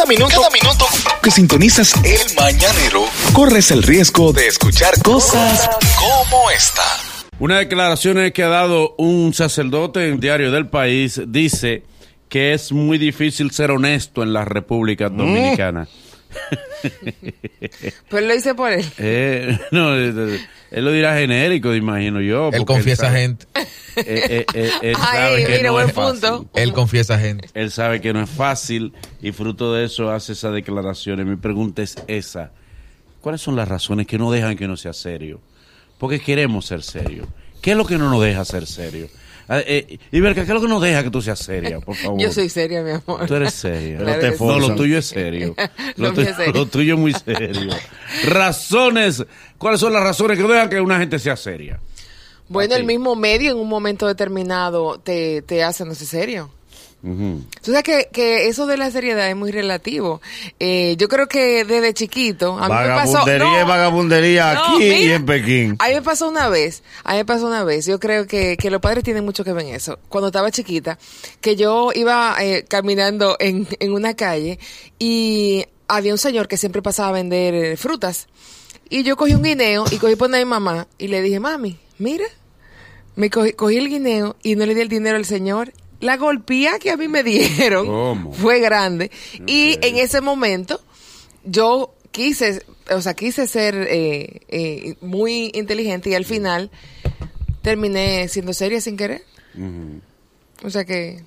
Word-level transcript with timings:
Cada 0.00 0.08
minuto, 0.08 0.34
cada 0.34 0.48
minuto 0.48 0.86
que 1.22 1.30
sintonizas 1.30 1.92
el 2.02 2.34
mañanero, 2.34 3.04
corres 3.34 3.70
el 3.70 3.82
riesgo 3.82 4.32
de 4.32 4.46
escuchar 4.46 4.94
cosas 5.02 5.68
como 5.98 6.50
esta. 6.50 6.82
Una 7.38 7.58
declaración 7.58 8.30
que 8.32 8.42
ha 8.42 8.48
dado 8.48 8.94
un 8.96 9.34
sacerdote 9.34 10.08
en 10.08 10.18
Diario 10.18 10.52
del 10.52 10.68
País 10.68 11.20
dice 11.26 11.82
que 12.30 12.54
es 12.54 12.72
muy 12.72 12.96
difícil 12.96 13.50
ser 13.50 13.72
honesto 13.72 14.22
en 14.22 14.32
la 14.32 14.46
República 14.46 15.10
Dominicana. 15.10 15.86
Pues 18.08 18.24
lo 18.24 18.34
hice 18.34 18.54
por 18.54 18.72
él. 18.72 18.84
Eh, 18.98 19.58
no, 19.70 19.96
eh, 19.96 20.12
eh, 20.16 20.40
él 20.70 20.84
lo 20.84 20.92
dirá 20.92 21.16
genérico, 21.16 21.74
imagino 21.74 22.20
yo. 22.20 22.50
Él 22.52 22.64
confiesa 22.64 23.06
sabe- 23.06 23.20
gente. 23.20 23.46
eh, 23.96 24.04
eh, 24.28 24.46
eh, 24.54 24.70
él 24.82 24.96
Ay, 25.00 25.44
no 25.62 25.72
buen 25.72 25.90
fácil. 25.90 26.48
Él 26.54 26.72
confiesa 26.72 27.18
gente. 27.18 27.48
Él 27.54 27.70
sabe 27.70 28.00
que 28.00 28.12
no 28.12 28.22
es 28.22 28.30
fácil 28.30 28.92
y 29.20 29.32
fruto 29.32 29.74
de 29.74 29.84
eso 29.84 30.10
hace 30.10 30.32
esas 30.32 30.52
declaraciones. 30.54 31.26
Mi 31.26 31.36
pregunta 31.36 31.82
es 31.82 31.96
esa. 32.06 32.52
¿Cuáles 33.20 33.40
son 33.42 33.54
las 33.56 33.68
razones 33.68 34.06
que 34.06 34.18
no 34.18 34.30
dejan 34.30 34.56
que 34.56 34.64
uno 34.64 34.76
sea 34.76 34.92
serio? 34.92 35.40
Porque 35.98 36.18
queremos 36.20 36.66
ser 36.66 36.82
serios. 36.82 37.26
¿Qué 37.60 37.72
es 37.72 37.76
lo 37.76 37.84
que 37.84 37.98
no 37.98 38.08
nos 38.10 38.22
deja 38.22 38.44
ser 38.46 38.66
serio? 38.66 39.08
Ah, 39.52 39.58
eh, 39.66 39.98
Iberca, 40.12 40.42
¿qué 40.44 40.48
es 40.52 40.54
lo 40.54 40.60
que 40.60 40.68
nos 40.68 40.80
deja 40.80 41.02
que 41.02 41.10
tú 41.10 41.20
seas 41.20 41.40
seria, 41.40 41.80
por 41.80 41.96
favor? 41.96 42.20
Yo 42.20 42.30
soy 42.32 42.48
seria, 42.48 42.82
mi 42.82 42.92
amor. 42.92 43.26
Tú 43.26 43.34
eres 43.34 43.52
seria. 43.52 43.98
No, 43.98 44.58
lo 44.60 44.76
tuyo 44.76 44.96
es 44.98 45.06
serio. 45.06 45.56
Lo 45.96 46.08
Lo, 46.08 46.12
mío 46.12 46.22
tu- 46.24 46.30
es 46.30 46.36
serio. 46.36 46.52
lo 46.52 46.66
tuyo 46.66 46.94
es 46.94 47.00
muy 47.00 47.12
serio. 47.12 47.72
Razones. 48.28 49.24
¿Cuáles 49.58 49.80
son 49.80 49.92
las 49.92 50.02
razones 50.04 50.36
que 50.36 50.42
no 50.44 50.48
dejan 50.50 50.68
que 50.70 50.80
una 50.80 50.98
gente 50.98 51.18
sea 51.18 51.36
seria? 51.36 51.80
Bueno, 52.48 52.74
el 52.76 52.84
mismo 52.84 53.16
medio 53.16 53.50
en 53.52 53.58
un 53.58 53.68
momento 53.68 54.06
determinado 54.06 54.98
te, 55.00 55.42
te 55.42 55.62
hace 55.64 55.84
no 55.84 55.94
ser 55.94 56.06
serio. 56.06 56.50
Tú 57.02 57.72
sabes 57.72 57.82
que, 57.82 58.08
que 58.12 58.48
eso 58.48 58.66
de 58.66 58.76
la 58.76 58.90
seriedad 58.90 59.28
es 59.30 59.36
muy 59.36 59.50
relativo. 59.52 60.20
Eh, 60.58 60.96
yo 60.98 61.08
creo 61.08 61.28
que 61.28 61.64
desde 61.64 61.94
chiquito. 61.94 62.58
A 62.58 62.68
mí 62.68 62.74
me 62.74 62.94
pasó. 62.94 63.26
No, 63.26 63.66
vagabundería 63.66 64.52
no, 64.54 64.76
aquí 64.76 64.84
y 64.84 65.12
en 65.12 65.24
Pekín. 65.24 65.76
A 65.78 65.88
mí 65.88 65.94
me 65.94 66.02
pasó 66.02 66.28
una 66.28 66.48
vez, 66.48 66.82
a 67.04 67.12
mí 67.12 67.18
me 67.18 67.24
pasó 67.24 67.46
una 67.46 67.64
vez, 67.64 67.86
yo 67.86 67.98
creo 67.98 68.26
que, 68.26 68.56
que 68.58 68.70
los 68.70 68.80
padres 68.80 69.02
tienen 69.02 69.24
mucho 69.24 69.44
que 69.44 69.52
ver 69.52 69.66
en 69.66 69.74
eso. 69.74 69.98
Cuando 70.08 70.28
estaba 70.28 70.50
chiquita, 70.50 70.98
que 71.40 71.56
yo 71.56 71.90
iba 71.94 72.36
eh, 72.40 72.64
caminando 72.68 73.36
en, 73.38 73.66
en 73.78 73.92
una 73.92 74.14
calle 74.14 74.58
y 74.98 75.64
había 75.88 76.12
un 76.12 76.18
señor 76.18 76.48
que 76.48 76.56
siempre 76.56 76.82
pasaba 76.82 77.08
a 77.08 77.12
vender 77.12 77.54
eh, 77.54 77.76
frutas. 77.76 78.28
Y 78.88 79.04
yo 79.04 79.16
cogí 79.16 79.34
un 79.34 79.42
guineo 79.42 79.84
y 79.90 79.96
cogí 79.96 80.16
por 80.16 80.34
a 80.34 80.38
mi 80.38 80.44
mamá 80.44 80.86
y 80.98 81.08
le 81.08 81.22
dije, 81.22 81.40
mami, 81.40 81.78
mira, 81.98 82.26
me 83.16 83.30
cogí, 83.30 83.52
cogí 83.52 83.76
el 83.76 83.88
guineo 83.88 84.36
y 84.42 84.56
no 84.56 84.66
le 84.66 84.74
di 84.74 84.80
el 84.80 84.88
dinero 84.88 85.16
al 85.16 85.24
señor. 85.24 85.72
La 86.00 86.16
golpía 86.16 86.78
que 86.78 86.90
a 86.90 86.96
mí 86.96 87.08
me 87.08 87.22
dieron 87.22 87.86
¿Cómo? 87.86 88.32
fue 88.32 88.60
grande. 88.60 89.10
Y 89.46 89.78
en 89.82 89.96
ese 89.96 90.20
momento 90.20 90.80
yo 91.44 91.94
quise, 92.10 92.62
o 92.90 93.00
sea, 93.00 93.14
quise 93.14 93.46
ser 93.46 93.74
eh, 93.76 94.40
eh, 94.48 94.96
muy 95.00 95.50
inteligente 95.54 96.10
y 96.10 96.14
al 96.14 96.24
final 96.24 96.70
terminé 97.62 98.28
siendo 98.28 98.52
seria 98.52 98.80
sin 98.80 98.96
querer. 98.96 99.22
O 100.62 100.70
sea 100.70 100.84
que 100.84 101.22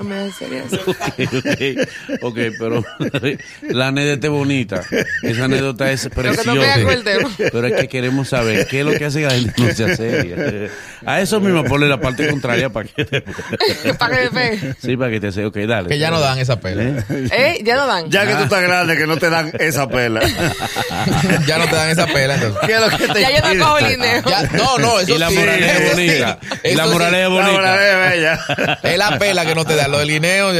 no 0.00 0.04
me 0.04 0.28
ok, 0.28 2.22
ok, 2.22 2.38
pero 2.58 2.84
la 3.68 3.88
anécdota 3.88 4.26
es 4.26 4.32
bonita. 4.32 4.82
Esa 5.22 5.44
anécdota 5.44 5.92
es 5.92 6.08
preciosa. 6.08 6.54
no. 6.54 7.30
Pero 7.36 7.66
es 7.66 7.72
que 7.74 7.88
queremos 7.88 8.28
saber 8.28 8.66
qué 8.66 8.80
es 8.80 8.86
lo 8.86 8.92
que 8.92 9.04
hace 9.04 9.20
que 9.20 9.26
la 9.26 9.32
gente 9.32 9.52
no 9.62 9.72
sea 9.74 9.96
seria. 9.96 10.70
A 11.04 11.20
eso 11.20 11.38
mismo 11.40 11.64
ponle 11.64 11.86
la 11.88 12.00
parte 12.00 12.28
contraria 12.28 12.70
para 12.70 12.88
que 12.88 13.04
te... 13.04 13.20
Para 13.98 14.22
que 14.22 14.30
pegue. 14.30 14.74
Sí, 14.80 14.96
para 14.96 15.10
que 15.10 15.20
te 15.20 15.32
sea. 15.32 15.46
Ok, 15.46 15.56
dale. 15.58 15.88
Que 15.88 15.98
ya 15.98 16.10
no 16.10 16.20
dan 16.20 16.38
esa 16.38 16.60
pela. 16.60 16.82
¿Eh? 17.10 17.60
Ya 17.64 17.76
no 17.76 17.86
dan. 17.86 18.10
Ya 18.10 18.26
que 18.26 18.34
tú 18.34 18.44
estás 18.44 18.62
grande, 18.62 18.96
que 18.96 19.06
no 19.06 19.16
te 19.18 19.28
dan 19.28 19.52
esa 19.58 19.88
pela. 19.88 20.20
ya 21.46 21.58
no 21.58 21.66
te 21.68 21.76
dan 21.76 21.90
esa 21.90 22.06
pela. 22.06 22.34
entonces. 22.34 22.60
¿Qué 22.66 22.72
es 22.74 22.80
lo 22.80 22.88
que 22.96 23.08
te 23.12 23.20
Ya 23.20 23.30
yo 23.40 23.54
no 23.54 23.64
cojo 23.64 23.78
el 23.78 23.88
dinero. 23.88 24.30
Ya- 24.30 24.42
no, 24.54 24.78
no, 24.78 25.00
eso 25.00 25.14
Y 25.14 25.18
la 25.18 25.28
sí. 25.28 25.36
moraleja 25.36 25.72
es 25.72 25.78
sí. 25.90 25.90
bonita. 25.94 26.38
Y 26.64 26.74
la 26.74 26.84
sí. 26.84 26.90
moraleja 26.90 27.16
es 27.22 27.22
La 27.22 27.28
bonita. 27.28 27.52
moraleja 27.52 28.04
es 28.06 28.10
bella. 28.10 28.78
Es 28.82 28.98
la 28.98 29.18
pela 29.18 29.46
que 29.46 29.54
no 29.54 29.64
te 29.64 29.76
da. 29.76 29.88
Lo 29.90 29.98
del 29.98 30.08
guineo. 30.08 30.52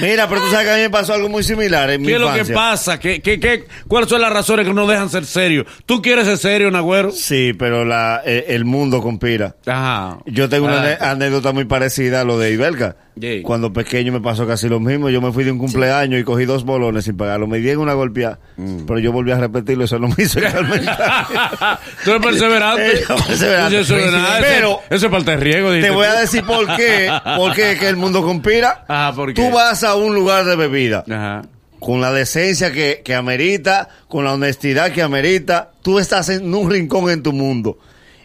Mira, 0.00 0.28
pero 0.28 0.40
tú 0.42 0.50
sabes 0.50 0.66
que 0.66 0.72
a 0.72 0.76
mí 0.76 0.82
me 0.82 0.90
pasó 0.90 1.12
algo 1.12 1.28
muy 1.28 1.42
similar 1.42 1.90
en 1.90 2.00
mi 2.00 2.06
¿Qué 2.08 2.14
es 2.14 2.20
lo 2.20 2.32
que 2.32 2.44
pasa? 2.46 3.00
¿Qué, 3.00 3.20
qué, 3.20 3.40
qué, 3.40 3.64
¿Cuáles 3.88 4.08
son 4.08 4.20
las 4.20 4.32
razones 4.32 4.64
que 4.66 4.72
no 4.72 4.86
dejan 4.86 5.10
ser 5.10 5.26
serio? 5.26 5.66
¿Tú 5.86 6.00
quieres 6.00 6.26
ser 6.26 6.38
serio, 6.38 6.70
Nagüero? 6.70 7.10
Sí, 7.10 7.52
pero 7.52 7.84
la, 7.84 8.22
eh, 8.24 8.46
el 8.50 8.64
mundo 8.64 9.02
conspira. 9.02 9.56
Ajá. 9.66 10.18
Yo 10.26 10.48
tengo 10.48 10.66
una 10.66 10.96
Ah. 11.00 11.10
anécdota 11.10 11.52
muy 11.52 11.64
parecida 11.64 12.20
a 12.20 12.24
lo 12.24 12.38
de 12.38 12.52
Ibelka. 12.52 12.96
Cuando 13.42 13.72
pequeño 13.72 14.12
me 14.12 14.20
pasó 14.20 14.46
casi 14.46 14.68
lo 14.68 14.78
mismo. 14.78 15.08
Yo 15.08 15.22
me 15.22 15.32
fui 15.32 15.42
de 15.44 15.50
un 15.50 15.58
cumpleaños 15.58 16.20
y 16.20 16.24
cogí 16.24 16.44
dos 16.44 16.64
bolones 16.64 17.04
sin 17.04 17.16
pagarlo. 17.16 17.46
Me 17.46 17.58
di 17.58 17.70
en 17.70 17.78
una 17.78 17.94
golpeada, 17.94 18.38
Mm. 18.56 18.80
pero 18.86 18.98
yo 18.98 19.10
volví 19.12 19.30
a 19.32 19.38
repetirlo. 19.38 19.84
Eso 19.84 19.98
no 19.98 20.08
me 20.08 20.14
hizo. 20.22 20.38
Tú 22.04 22.10
eres 22.10 22.22
perseverante. 22.22 22.86
Eh, 22.98 23.04
yo 23.08 23.16
perseverante. 23.26 24.10
Nada, 24.12 24.38
Pero- 24.40 24.80
eso, 24.90 25.06
es 25.06 25.12
falta 25.12 25.30
de 25.32 25.36
riego. 25.38 25.70
Te 25.72 25.90
voy 25.90 26.06
a 26.06 26.14
decir 26.14 26.44
por 26.44 26.66
qué. 26.76 27.10
Por 27.36 27.54
qué 27.54 27.76
que 27.78 27.88
el 27.88 27.96
mundo 27.96 28.22
conspira. 28.22 28.84
Ajá, 28.88 29.14
¿por 29.14 29.32
qué? 29.32 29.42
Tú 29.42 29.50
vas 29.54 29.82
a 29.84 29.94
un 29.94 30.14
lugar 30.14 30.44
de 30.44 30.56
bebida. 30.56 31.04
Ajá. 31.10 31.42
con 31.78 32.00
la 32.00 32.10
decencia 32.10 32.72
que, 32.72 33.02
que 33.04 33.14
amerita, 33.14 33.88
con 34.08 34.24
la 34.24 34.32
honestidad 34.32 34.90
que 34.92 35.02
amerita, 35.02 35.70
tú 35.82 35.98
estás 36.00 36.30
en 36.30 36.52
un 36.52 36.68
rincón 36.70 37.10
en 37.10 37.22
tu 37.22 37.32
mundo. 37.32 37.78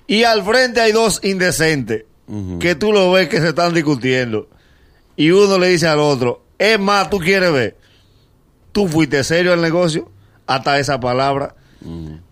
Y 0.08 0.24
al 0.24 0.44
frente 0.44 0.82
hay 0.82 0.92
dos 0.94 1.20
indecentes 1.24 2.06
que 2.60 2.76
tú 2.76 2.94
lo 2.94 3.12
ves 3.12 3.28
que 3.28 3.40
se 3.42 3.50
están 3.50 3.74
discutiendo. 3.74 4.48
Y 5.16 5.32
uno 5.32 5.58
le 5.58 5.68
dice 5.70 5.88
al 5.88 6.00
otro, 6.00 6.44
es 6.58 6.80
más, 6.80 7.10
tú 7.10 7.20
quieres 7.20 7.52
ver, 7.52 7.78
tú 8.72 8.88
fuiste 8.88 9.24
serio 9.24 9.54
al 9.54 9.62
negocio, 9.62 10.10
hasta 10.48 10.80
esa 10.80 11.00
palabra. 11.00 11.56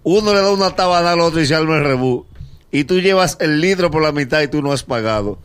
Uno 0.04 0.34
le 0.34 0.42
da 0.42 0.52
una 0.52 0.76
tabana 0.76 1.14
al 1.14 1.22
otro 1.22 1.42
y 1.42 1.46
se 1.46 1.56
arma 1.56 1.78
el 1.78 1.84
rebú. 1.84 2.26
Y 2.72 2.84
tú 2.84 3.00
llevas 3.00 3.38
el 3.40 3.62
litro 3.62 3.90
por 3.90 4.04
la 4.04 4.12
mitad 4.12 4.42
y 4.42 4.48
tú 4.48 4.62
no 4.62 4.72
has 4.72 4.84
pagado. 4.84 5.40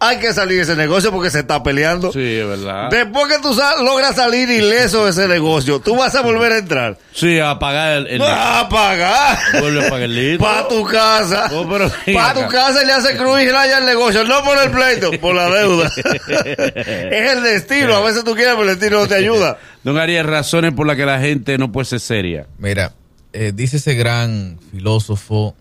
Hay 0.00 0.18
que 0.18 0.32
salir 0.32 0.56
de 0.58 0.62
ese 0.64 0.76
negocio 0.76 1.10
porque 1.10 1.30
se 1.30 1.40
está 1.40 1.62
peleando. 1.62 2.12
Sí, 2.12 2.20
es 2.38 2.46
verdad. 2.46 2.88
Después 2.90 3.26
que 3.26 3.40
tú 3.42 3.54
sal- 3.54 3.84
logras 3.84 4.16
salir 4.16 4.48
ileso 4.50 5.04
de 5.04 5.10
ese 5.10 5.28
negocio, 5.28 5.80
tú 5.80 5.96
vas 5.96 6.14
a 6.14 6.22
volver 6.22 6.52
a 6.52 6.58
entrar. 6.58 6.98
Sí, 7.12 7.38
a 7.38 7.58
pagar 7.58 7.98
el... 7.98 8.06
el 8.08 8.20
¡Va 8.20 8.60
a 8.60 8.68
pagar! 8.68 9.38
Vuelve 9.60 9.86
a 9.86 9.90
pagar 9.90 10.02
el 10.04 10.14
litro. 10.14 10.46
Para 10.46 10.68
tu 10.68 10.84
casa. 10.84 11.50
Oh, 11.52 11.66
pero 11.68 11.90
Para 12.14 12.34
tu 12.34 12.48
casa 12.50 12.82
y 12.82 12.86
le 12.86 12.92
hace 12.92 13.16
cruz 13.16 13.40
y 13.42 13.48
raya 13.48 13.78
el 13.78 13.86
negocio. 13.86 14.24
No 14.24 14.42
por 14.44 14.58
el 14.58 14.70
pleito, 14.70 15.10
por 15.20 15.34
la 15.34 15.48
deuda. 15.50 15.90
es 15.96 17.32
el 17.32 17.42
destino. 17.42 17.94
A 17.96 18.00
veces 18.00 18.24
tú 18.24 18.34
quieres, 18.34 18.54
pero 18.54 18.68
el 18.70 18.78
destino 18.78 19.00
no 19.00 19.06
te 19.08 19.14
ayuda. 19.14 19.58
Don 19.84 19.98
Ariel, 19.98 20.26
razones 20.26 20.72
por 20.72 20.86
las 20.86 20.96
que 20.96 21.06
la 21.06 21.20
gente 21.20 21.58
no 21.58 21.70
puede 21.72 21.84
ser 21.86 22.00
seria. 22.00 22.46
Mira, 22.58 22.92
eh, 23.32 23.52
dice 23.54 23.76
ese 23.76 23.94
gran 23.94 24.58
filósofo, 24.72 25.54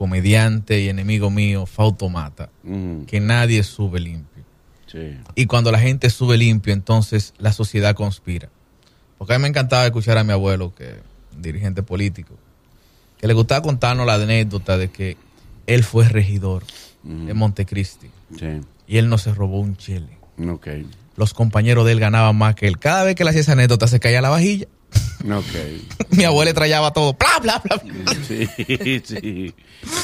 comediante 0.00 0.80
y 0.80 0.88
enemigo 0.88 1.28
mío, 1.30 1.66
Fautomata, 1.66 2.48
Ujú. 2.64 3.04
que 3.06 3.20
nadie 3.20 3.62
sube 3.62 4.00
limpio. 4.00 4.42
Sí. 4.86 5.18
Y 5.34 5.44
cuando 5.44 5.70
la 5.70 5.78
gente 5.78 6.08
sube 6.08 6.38
limpio, 6.38 6.72
entonces 6.72 7.34
la 7.36 7.52
sociedad 7.52 7.94
conspira. 7.94 8.48
Porque 9.18 9.34
a 9.34 9.38
mí 9.38 9.42
me 9.42 9.48
encantaba 9.48 9.84
escuchar 9.84 10.16
a 10.16 10.24
mi 10.24 10.32
abuelo, 10.32 10.74
que 10.74 10.94
dirigente 11.38 11.82
político, 11.82 12.34
que 13.18 13.26
le 13.26 13.34
gustaba 13.34 13.60
contarnos 13.60 14.06
la 14.06 14.14
anécdota 14.14 14.78
de 14.78 14.88
que 14.90 15.18
él 15.66 15.84
fue 15.84 16.08
regidor 16.08 16.62
de 17.02 17.34
Montecristi 17.34 18.08
Sí. 18.38 18.46
y 18.88 18.96
él 18.96 19.10
no 19.10 19.18
se 19.18 19.34
robó 19.34 19.60
un 19.60 19.76
chile. 19.76 20.16
Los 21.16 21.34
compañeros 21.34 21.84
de 21.84 21.92
él 21.92 22.00
ganaban 22.00 22.36
más 22.36 22.54
que 22.54 22.66
él. 22.68 22.78
Cada 22.78 23.04
vez 23.04 23.16
que 23.16 23.24
le 23.24 23.30
hacía 23.30 23.42
esa 23.42 23.52
anécdota 23.52 23.86
se 23.86 24.00
caía 24.00 24.22
la 24.22 24.30
vajilla. 24.30 24.66
Ok. 25.30 26.16
mi 26.16 26.24
abuela 26.24 26.54
trayaba 26.54 26.92
todo. 26.92 27.12
Bla, 27.14 27.38
bla, 27.42 27.62
bla. 27.62 27.82
Sí, 28.26 28.48
sí. 29.04 29.54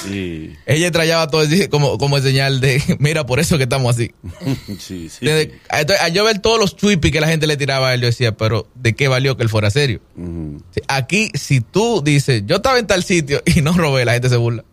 Sí. 0.05 0.53
Ella 0.67 0.91
trayaba 0.91 1.29
todo 1.29 1.43
como, 1.71 1.97
como 1.99 2.19
señal 2.21 2.61
de, 2.61 2.83
mira, 2.99 3.25
por 3.27 3.41
eso 3.41 3.57
que 3.57 3.65
estamos 3.65 3.95
así. 3.97 4.13
Sí, 4.79 5.09
sí. 5.09 5.25
Desde- 5.25 5.59
entonces, 5.71 6.05
al 6.05 6.13
yo 6.13 6.25
ver 6.25 6.39
todos 6.41 6.59
los 6.61 6.77
chuipis 6.77 7.11
que 7.13 7.21
la 7.21 7.29
gente 7.29 7.47
le 7.47 7.57
tiraba 7.57 7.89
a 7.89 7.95
él, 7.95 8.01
yo 8.03 8.07
decía, 8.09 8.37
pero 8.37 8.69
¿de 8.75 8.95
qué 8.95 9.09
valió 9.09 9.37
que 9.37 9.43
él 9.43 9.49
fuera 9.49 9.71
serio? 9.71 10.01
Aquí, 10.89 11.31
si 11.35 11.61
tú 11.63 12.03
dices, 12.05 12.43
yo 12.47 12.57
estaba 12.57 12.79
en 12.79 12.87
tal 12.87 13.03
sitio 13.03 13.43
y 13.47 13.63
no 13.63 13.73
robé, 13.73 14.05
la 14.05 14.13
gente 14.13 14.29
se 14.29 14.37
burla. 14.37 14.65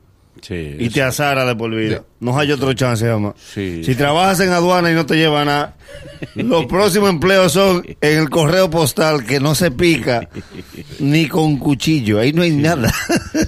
Sí. 0.44 0.76
Y 0.78 0.90
te 0.90 1.02
azara 1.02 1.46
de 1.46 1.56
por 1.56 1.74
vida. 1.74 2.04
No 2.20 2.38
hay 2.38 2.52
otro 2.52 2.74
chance, 2.74 3.06
mamá. 3.06 3.34
Sí. 3.38 3.82
Si 3.84 3.96
trabajas 3.96 4.42
en 4.42 4.50
aduana 4.50 4.92
y 4.92 4.94
no 4.94 5.06
te 5.06 5.16
lleva 5.16 5.46
nada, 5.46 5.76
los 6.36 6.66
próximos 6.66 7.10
empleos 7.10 7.54
son 7.54 7.84
en 8.02 8.20
el 8.20 8.30
correo 8.30 8.70
postal 8.70 9.26
que 9.26 9.40
no 9.40 9.56
se 9.56 9.72
pica 9.72 10.28
ni 11.00 11.28
con 11.28 11.58
cuchillo. 11.58 12.20
Ahí 12.20 12.34
no 12.34 12.42
hay 12.42 12.52
nada. 12.52 12.94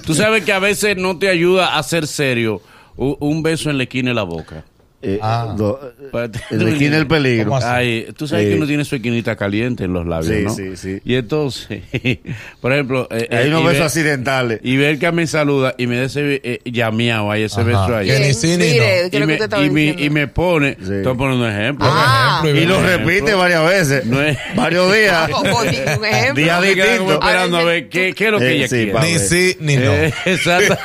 Tú 0.04 0.14
sabes 0.14 0.44
que 0.44 0.52
a 0.52 0.58
veces 0.58 0.96
no 0.96 1.18
te 1.18 1.28
ayuda 1.28 1.76
a 1.76 1.82
ser 1.82 2.06
serio 2.06 2.62
un 2.96 3.42
beso 3.42 3.68
en 3.68 3.76
la 3.76 3.84
esquina 3.84 4.10
de 4.10 4.14
la 4.14 4.22
boca. 4.22 4.64
Eh, 5.02 5.18
Ah. 5.22 5.54
do- 5.56 5.78
Espérate. 6.02 6.40
el 6.50 7.06
peligro. 7.06 7.58
Ay, 7.62 8.08
tú 8.16 8.26
sabes 8.26 8.46
Sí. 8.46 8.50
que 8.50 8.56
uno 8.56 8.66
tiene 8.66 8.84
su 8.84 8.96
esquinita 8.96 9.36
caliente 9.36 9.84
en 9.84 9.92
los 9.92 10.06
labios, 10.06 10.34
Sí, 10.34 10.42
¿no? 10.44 10.54
sí, 10.54 10.76
sí. 10.76 11.00
Y 11.04 11.14
entonces, 11.16 11.82
por 12.60 12.72
ejemplo... 12.72 13.06
eh, 13.10 13.28
Hay 13.30 13.46
eh, 13.46 13.48
unos 13.48 13.60
y 13.60 13.64
besos 13.64 13.78
ver- 13.78 13.86
accidentales. 13.86 14.60
Y 14.62 14.76
ver 14.78 14.98
que 14.98 15.12
me 15.12 15.26
saluda 15.26 15.74
y 15.78 15.86
me 15.86 15.96
da 15.98 16.04
ese 16.04 16.40
eh, 16.42 16.60
llameado 16.64 17.30
ahí, 17.30 17.42
ese 17.42 17.60
Ajá. 17.60 17.68
beso 17.68 17.96
ahí. 17.96 18.08
Que 18.08 18.18
ni 18.20 18.34
sí 18.34 18.48
ni 18.56 18.56
Mire, 18.56 18.76
no. 19.04 19.10
¿qué 19.10 19.16
Y 19.18 19.20
es 19.22 19.40
lo 19.40 19.48
que 19.48 19.56
me, 19.58 19.66
y 19.66 19.70
me- 19.70 20.02
y 20.04 20.10
me 20.10 20.28
pone, 20.28 20.76
Sí. 20.82 20.92
estoy 20.94 21.14
poniendo 21.14 21.44
un 21.44 21.50
ejemplo. 21.52 21.86
Ah. 21.88 22.40
Ejemplo, 22.42 22.60
Y 22.62 22.66
lo 22.66 22.74
ejemplo. 22.84 23.08
repite 23.10 23.34
varias 23.34 23.68
veces. 23.68 24.06
No 24.06 24.22
es- 24.22 24.38
Varios 24.56 24.92
días. 24.92 25.30
O- 25.32 25.36
o 25.56 25.62
di- 25.62 25.76
un 25.98 26.04
ejemplo. 26.04 26.42
Día 26.42 26.60
Me 26.60 26.74
quedo 26.74 26.86
como 26.98 27.10
distinto. 27.10 27.12
esperando 27.26 27.56
a 27.58 27.64
ver 27.64 27.88
qué, 27.90 28.14
qué 28.14 28.24
es 28.26 28.30
lo 28.30 28.38
que 28.38 28.46
Eh, 28.46 28.56
ella 28.56 28.68
quiere. 28.68 28.92
Ni 29.02 29.18
sí 29.18 29.56
ni 29.60 29.76
no. 29.76 29.92
Eh, 29.92 30.12
exacto. 30.24 30.76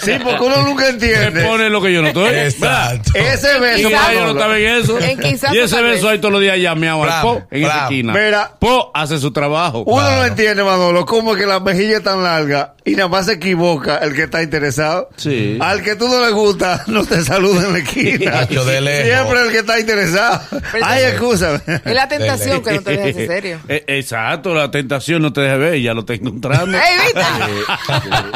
Sí, 0.00 0.12
porque 0.24 0.42
uno 0.42 0.62
nunca 0.64 0.84
Me 0.84 0.90
entiende. 0.90 1.42
pone 1.44 1.68
lo 1.70 1.82
que 1.82 1.92
yo 1.92 2.00
no 2.02 2.08
estoy. 2.08 2.34
Exacto. 2.34 3.12
Ese 3.48 3.58
beso. 3.60 3.78
Y 3.78 3.82
ya 3.82 3.88
Quizás- 3.88 4.08
yo 4.08 4.14
no 4.14 4.20
Manolo, 4.20 4.38
estaba 4.40 4.58
en 4.58 4.66
eso. 4.68 4.98
En 4.98 5.18
quizás 5.20 5.54
y 5.54 5.58
ese 5.58 5.82
beso 5.82 6.08
ahí 6.08 6.18
todos 6.18 6.32
los 6.32 6.40
días 6.40 6.58
llameado 6.58 7.02
al 7.04 7.22
Po 7.22 7.42
en 7.50 7.64
esa 7.64 7.82
esquina. 7.84 8.12
Mira. 8.12 8.52
Po 8.58 8.90
hace 8.94 9.18
su 9.18 9.32
trabajo. 9.32 9.84
Uno 9.86 10.10
no 10.10 10.24
entiende, 10.24 10.62
Manolo, 10.62 11.04
cómo 11.06 11.34
que 11.34 11.46
la 11.46 11.60
mejilla 11.60 11.98
es 11.98 12.02
tan 12.02 12.22
larga 12.22 12.74
y 12.84 12.92
nada 12.92 13.08
más 13.08 13.26
se 13.26 13.34
equivoca 13.34 13.98
el 13.98 14.14
que 14.14 14.24
está 14.24 14.42
interesado. 14.42 15.08
Sí. 15.16 15.58
Al 15.60 15.82
que 15.82 15.96
tú 15.96 16.08
no 16.08 16.20
le 16.24 16.30
gusta, 16.32 16.84
no 16.88 17.04
te 17.04 17.22
saluda 17.22 17.66
en 17.66 17.72
la 17.74 17.78
esquina. 17.78 18.30
Nacho, 18.40 18.64
de 18.64 18.80
lejos. 18.80 19.06
Siempre 19.12 19.42
el 19.46 19.50
que 19.52 19.58
está 19.58 19.80
interesado. 19.80 20.40
Ay, 20.82 21.02
escúchame. 21.04 21.60
Es 21.66 21.94
la 21.94 22.08
tentación 22.08 22.62
que 22.62 22.72
no 22.72 22.82
te 22.82 22.90
dejes 22.96 23.16
en 23.16 23.26
serio. 23.26 23.58
Eh, 23.68 23.84
Exacto, 23.86 24.54
la 24.54 24.70
tentación 24.70 25.22
no 25.22 25.32
te 25.32 25.40
deja 25.42 25.56
ver, 25.56 25.80
ya 25.80 25.94
lo 25.94 26.00
está 26.00 26.14
encontrando. 26.14 26.76
¡Ey, 26.76 26.82
viste! 27.04 27.20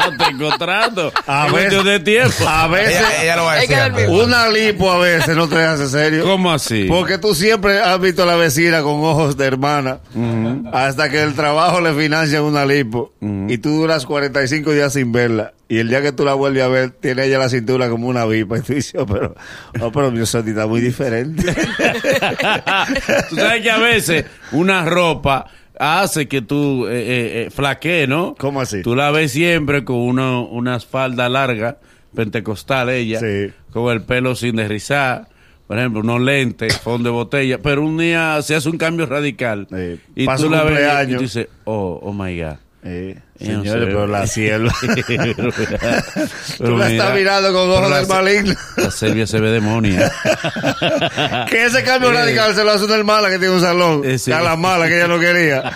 lo 0.05 0.11
está 0.11 0.29
encontrando. 0.29 1.11
A 1.27 1.47
Es 1.47 1.53
veces- 1.53 1.83
de 1.83 1.99
tiempo. 1.99 2.47
A 2.47 2.67
veces, 2.67 2.97
Ella, 2.97 3.23
ella 3.23 3.35
lo 3.35 3.43
va 3.43 3.51
a 3.51 3.55
Hay 3.55 3.61
decir. 3.61 3.75
que 3.75 3.81
antes. 3.81 4.07
dormir. 4.07 4.23
una 4.25 4.47
lipo 4.49 4.91
a 4.91 4.97
veces 4.99 5.35
no 5.35 5.47
te 5.47 5.55
deja 5.57 5.73
en 5.75 5.89
serio. 5.89 6.23
¿Cómo 6.23 6.51
así? 6.51 6.85
Porque 6.87 7.17
tú 7.17 7.35
siempre 7.35 7.79
has 7.79 7.99
visto 7.99 8.23
a 8.23 8.25
la 8.25 8.35
vecina 8.35 8.81
con 8.81 9.03
ojos 9.03 9.37
de 9.37 9.45
hermana 9.45 9.99
hasta 10.73 11.09
que 11.09 11.21
el 11.21 11.33
trabajo 11.33 11.81
le 11.81 11.93
financia 11.93 12.41
una 12.41 12.65
lipo 12.65 13.13
y 13.21 13.57
tú 13.59 13.69
duras 13.69 14.05
45 14.37 14.71
días 14.73 14.93
sin 14.93 15.11
verla 15.11 15.53
y 15.67 15.79
el 15.79 15.89
día 15.89 15.99
que 16.03 16.11
tú 16.11 16.23
la 16.23 16.35
vuelves 16.35 16.61
a 16.61 16.67
ver 16.67 16.91
tiene 16.91 17.25
ella 17.25 17.39
la 17.39 17.49
cintura 17.49 17.89
como 17.89 18.07
una 18.07 18.23
vipa 18.25 18.59
y 18.59 18.61
tú 18.61 18.73
dices, 18.73 18.93
oh, 18.95 19.07
pero, 19.07 19.33
oh, 19.81 19.91
pero 19.91 20.11
mi 20.11 20.21
está 20.21 20.67
muy 20.67 20.79
diferente. 20.79 21.43
tú 23.29 23.35
sabes 23.35 23.63
que 23.63 23.71
a 23.71 23.79
veces 23.79 24.25
una 24.51 24.85
ropa 24.85 25.47
hace 25.79 26.27
que 26.27 26.43
tú 26.43 26.85
eh, 26.87 26.91
eh, 26.91 27.45
eh, 27.47 27.49
flaquees, 27.49 28.07
¿no? 28.07 28.35
¿Cómo 28.37 28.61
así? 28.61 28.83
Tú 28.83 28.95
la 28.95 29.09
ves 29.09 29.31
siempre 29.31 29.83
con 29.83 29.97
una, 29.97 30.39
una 30.41 30.79
falda 30.79 31.29
larga, 31.29 31.79
pentecostal 32.15 32.89
ella, 32.91 33.19
Sí. 33.19 33.51
con 33.71 33.91
el 33.91 34.03
pelo 34.03 34.35
sin 34.35 34.55
desrizar, 34.57 35.29
por 35.65 35.79
ejemplo, 35.79 36.01
unos 36.01 36.21
lentes, 36.21 36.77
fondo 36.77 37.09
de 37.09 37.13
botella, 37.13 37.57
pero 37.57 37.83
un 37.83 37.97
día 37.97 38.39
se 38.43 38.53
hace 38.53 38.69
un 38.69 38.77
cambio 38.77 39.07
radical 39.07 39.67
Sí. 39.71 39.99
y 40.15 40.25
Pasa 40.27 40.43
tú 40.43 40.49
la 40.51 40.63
ves 40.63 41.09
y 41.09 41.13
tú 41.15 41.21
dices, 41.21 41.47
oh, 41.65 41.99
oh 42.03 42.13
my 42.13 42.39
God. 42.39 42.57
Eh, 42.83 43.17
No 43.39 43.45
señores, 43.45 43.71
se 43.71 43.79
ve. 43.79 43.85
pero 43.85 44.07
la 44.07 44.27
cielo. 44.27 44.71
Pero 45.37 45.51
tú 46.57 46.77
la 46.77 46.91
estás 46.91 47.13
mirando 47.13 47.53
con 47.53 47.69
ojos 47.69 47.95
del 47.95 48.07
maligno. 48.07 48.55
La 48.77 48.91
Selvia 48.91 49.27
se 49.27 49.39
ve 49.39 49.51
demonia. 49.51 50.11
que 51.49 51.65
ese 51.65 51.83
cambio 51.83 52.11
radical 52.13 52.55
se 52.55 52.63
lo 52.63 52.71
hace 52.71 52.85
una 52.85 52.95
hermana 52.95 53.29
que 53.29 53.37
tiene 53.37 53.53
un 53.53 53.61
salón. 53.61 54.01
Eh, 54.03 54.17
sí. 54.17 54.31
A 54.31 54.41
la 54.41 54.55
mala 54.55 54.87
que 54.87 54.97
ella 54.97 55.07
no 55.07 55.19
quería. 55.19 55.71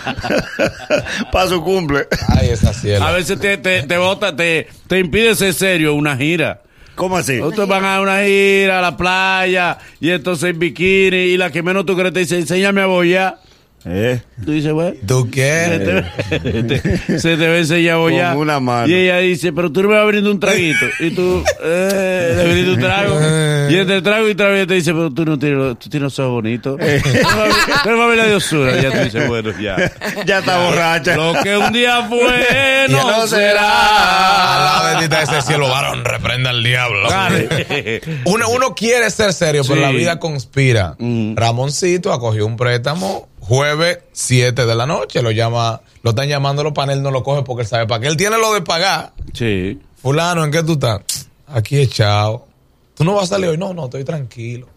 Para 1.30 1.48
su 1.48 1.62
cumple. 1.62 2.08
Ay, 2.28 2.50
esa 2.50 2.72
cielo. 2.72 3.04
A 3.04 3.12
veces 3.12 3.38
te, 3.38 3.56
te, 3.58 3.82
te 3.82 3.98
bota, 3.98 4.34
te, 4.34 4.68
te 4.88 4.98
impide 4.98 5.34
ser 5.34 5.54
serio 5.54 5.94
una 5.94 6.16
gira. 6.16 6.62
¿Cómo 6.94 7.16
así? 7.16 7.40
Ustedes 7.40 7.68
van 7.68 7.84
a 7.84 8.00
una 8.00 8.22
gira 8.22 8.78
a 8.78 8.82
la 8.82 8.96
playa 8.96 9.78
y 10.00 10.10
entonces 10.10 10.50
en 10.50 10.58
bikini 10.58 11.16
y 11.16 11.36
la 11.36 11.50
que 11.50 11.62
menos 11.62 11.86
tú 11.86 11.96
crees 11.96 12.12
te 12.12 12.20
dice, 12.20 12.38
enséñame 12.38 12.82
a 12.82 12.86
bollar. 12.86 13.38
Eh. 13.84 14.20
Tú 14.44 14.52
dices, 14.52 14.72
bueno. 14.72 14.96
¿Tú 15.06 15.24
Se 15.24 15.30
qué? 15.30 16.04
te, 16.40 16.62
te- 16.62 17.18
se 17.18 17.36
te 17.36 17.48
ve. 17.48 17.62
Con 17.92 18.36
una 18.38 18.60
mano. 18.60 18.86
Y 18.88 18.94
ella 18.94 19.18
dice, 19.18 19.52
pero 19.52 19.70
tú 19.72 19.82
no 19.82 19.88
me 19.88 19.94
vas 19.94 20.04
abriendo 20.04 20.30
un 20.30 20.38
traguito. 20.40 20.86
Y 21.00 21.10
tú, 21.10 21.42
eh, 21.62 22.34
le 22.36 22.52
brindas 22.52 22.74
un 22.76 22.80
trago. 22.80 23.20
Y 23.72 23.76
entre 23.76 24.02
trago 24.02 24.28
y 24.28 24.34
trago 24.34 24.54
ella 24.54 24.66
te 24.66 24.74
dice, 24.74 24.92
pero 24.92 25.10
tú 25.10 25.24
no 25.24 25.38
tienes, 25.38 25.78
tú 25.78 25.88
tienes 25.88 26.02
los 26.04 26.18
ojos 26.18 26.32
bonitos. 26.32 26.78
Pero 26.78 27.98
va 27.98 28.04
a 28.04 28.08
ver 28.08 28.18
la 28.18 28.26
diosura. 28.26 28.76
Y 28.78 28.82
ya 28.82 28.90
tú 28.90 28.98
dices, 29.04 29.28
bueno, 29.28 29.50
ya. 29.58 29.76
Ya 30.26 30.40
está 30.40 30.58
borracha. 30.58 31.16
Lo 31.16 31.32
que 31.42 31.56
un 31.56 31.72
día 31.72 32.02
fue 32.08 32.86
Ya 32.88 33.02
no 33.02 33.10
no 33.10 33.26
será. 33.26 33.62
A 33.62 34.82
la 34.82 34.90
bendita 34.90 35.18
de 35.18 35.24
ese 35.24 35.42
cielo, 35.42 35.68
varón, 35.68 36.04
reprenda 36.04 36.50
al 36.50 36.62
diablo. 36.62 37.08
Uno, 38.26 38.48
uno 38.50 38.74
quiere 38.74 39.10
ser 39.10 39.32
serio, 39.32 39.62
pero 39.66 39.80
la 39.80 39.90
vida 39.90 40.18
conspira. 40.18 40.96
Mm. 40.98 41.36
Ramoncito 41.36 42.12
acogió 42.12 42.46
un 42.46 42.56
préstamo 42.56 43.28
jueves 43.52 43.98
7 44.12 44.64
de 44.64 44.74
la 44.74 44.86
noche. 44.86 45.20
Lo 45.20 45.30
llama, 45.30 45.82
lo 46.02 46.10
están 46.10 46.26
llamando 46.26 46.64
los 46.64 46.72
paneles, 46.72 47.02
no 47.02 47.10
lo 47.10 47.22
coge 47.22 47.42
porque 47.42 47.62
él 47.62 47.68
sabe 47.68 47.86
para 47.86 48.00
qué. 48.00 48.06
Él 48.06 48.16
tiene 48.16 48.38
lo 48.38 48.54
de 48.54 48.62
pagar. 48.62 49.12
Sí. 49.34 49.78
Fulano, 50.00 50.42
¿en 50.42 50.50
qué 50.50 50.62
tú 50.62 50.72
estás? 50.72 51.28
Aquí 51.46 51.78
echado. 51.78 52.46
¿Tú 52.94 53.04
no 53.04 53.14
vas 53.14 53.24
a 53.24 53.34
salir 53.34 53.50
hoy? 53.50 53.58
No, 53.58 53.74
no, 53.74 53.84
estoy 53.84 54.04
tranquilo. 54.04 54.68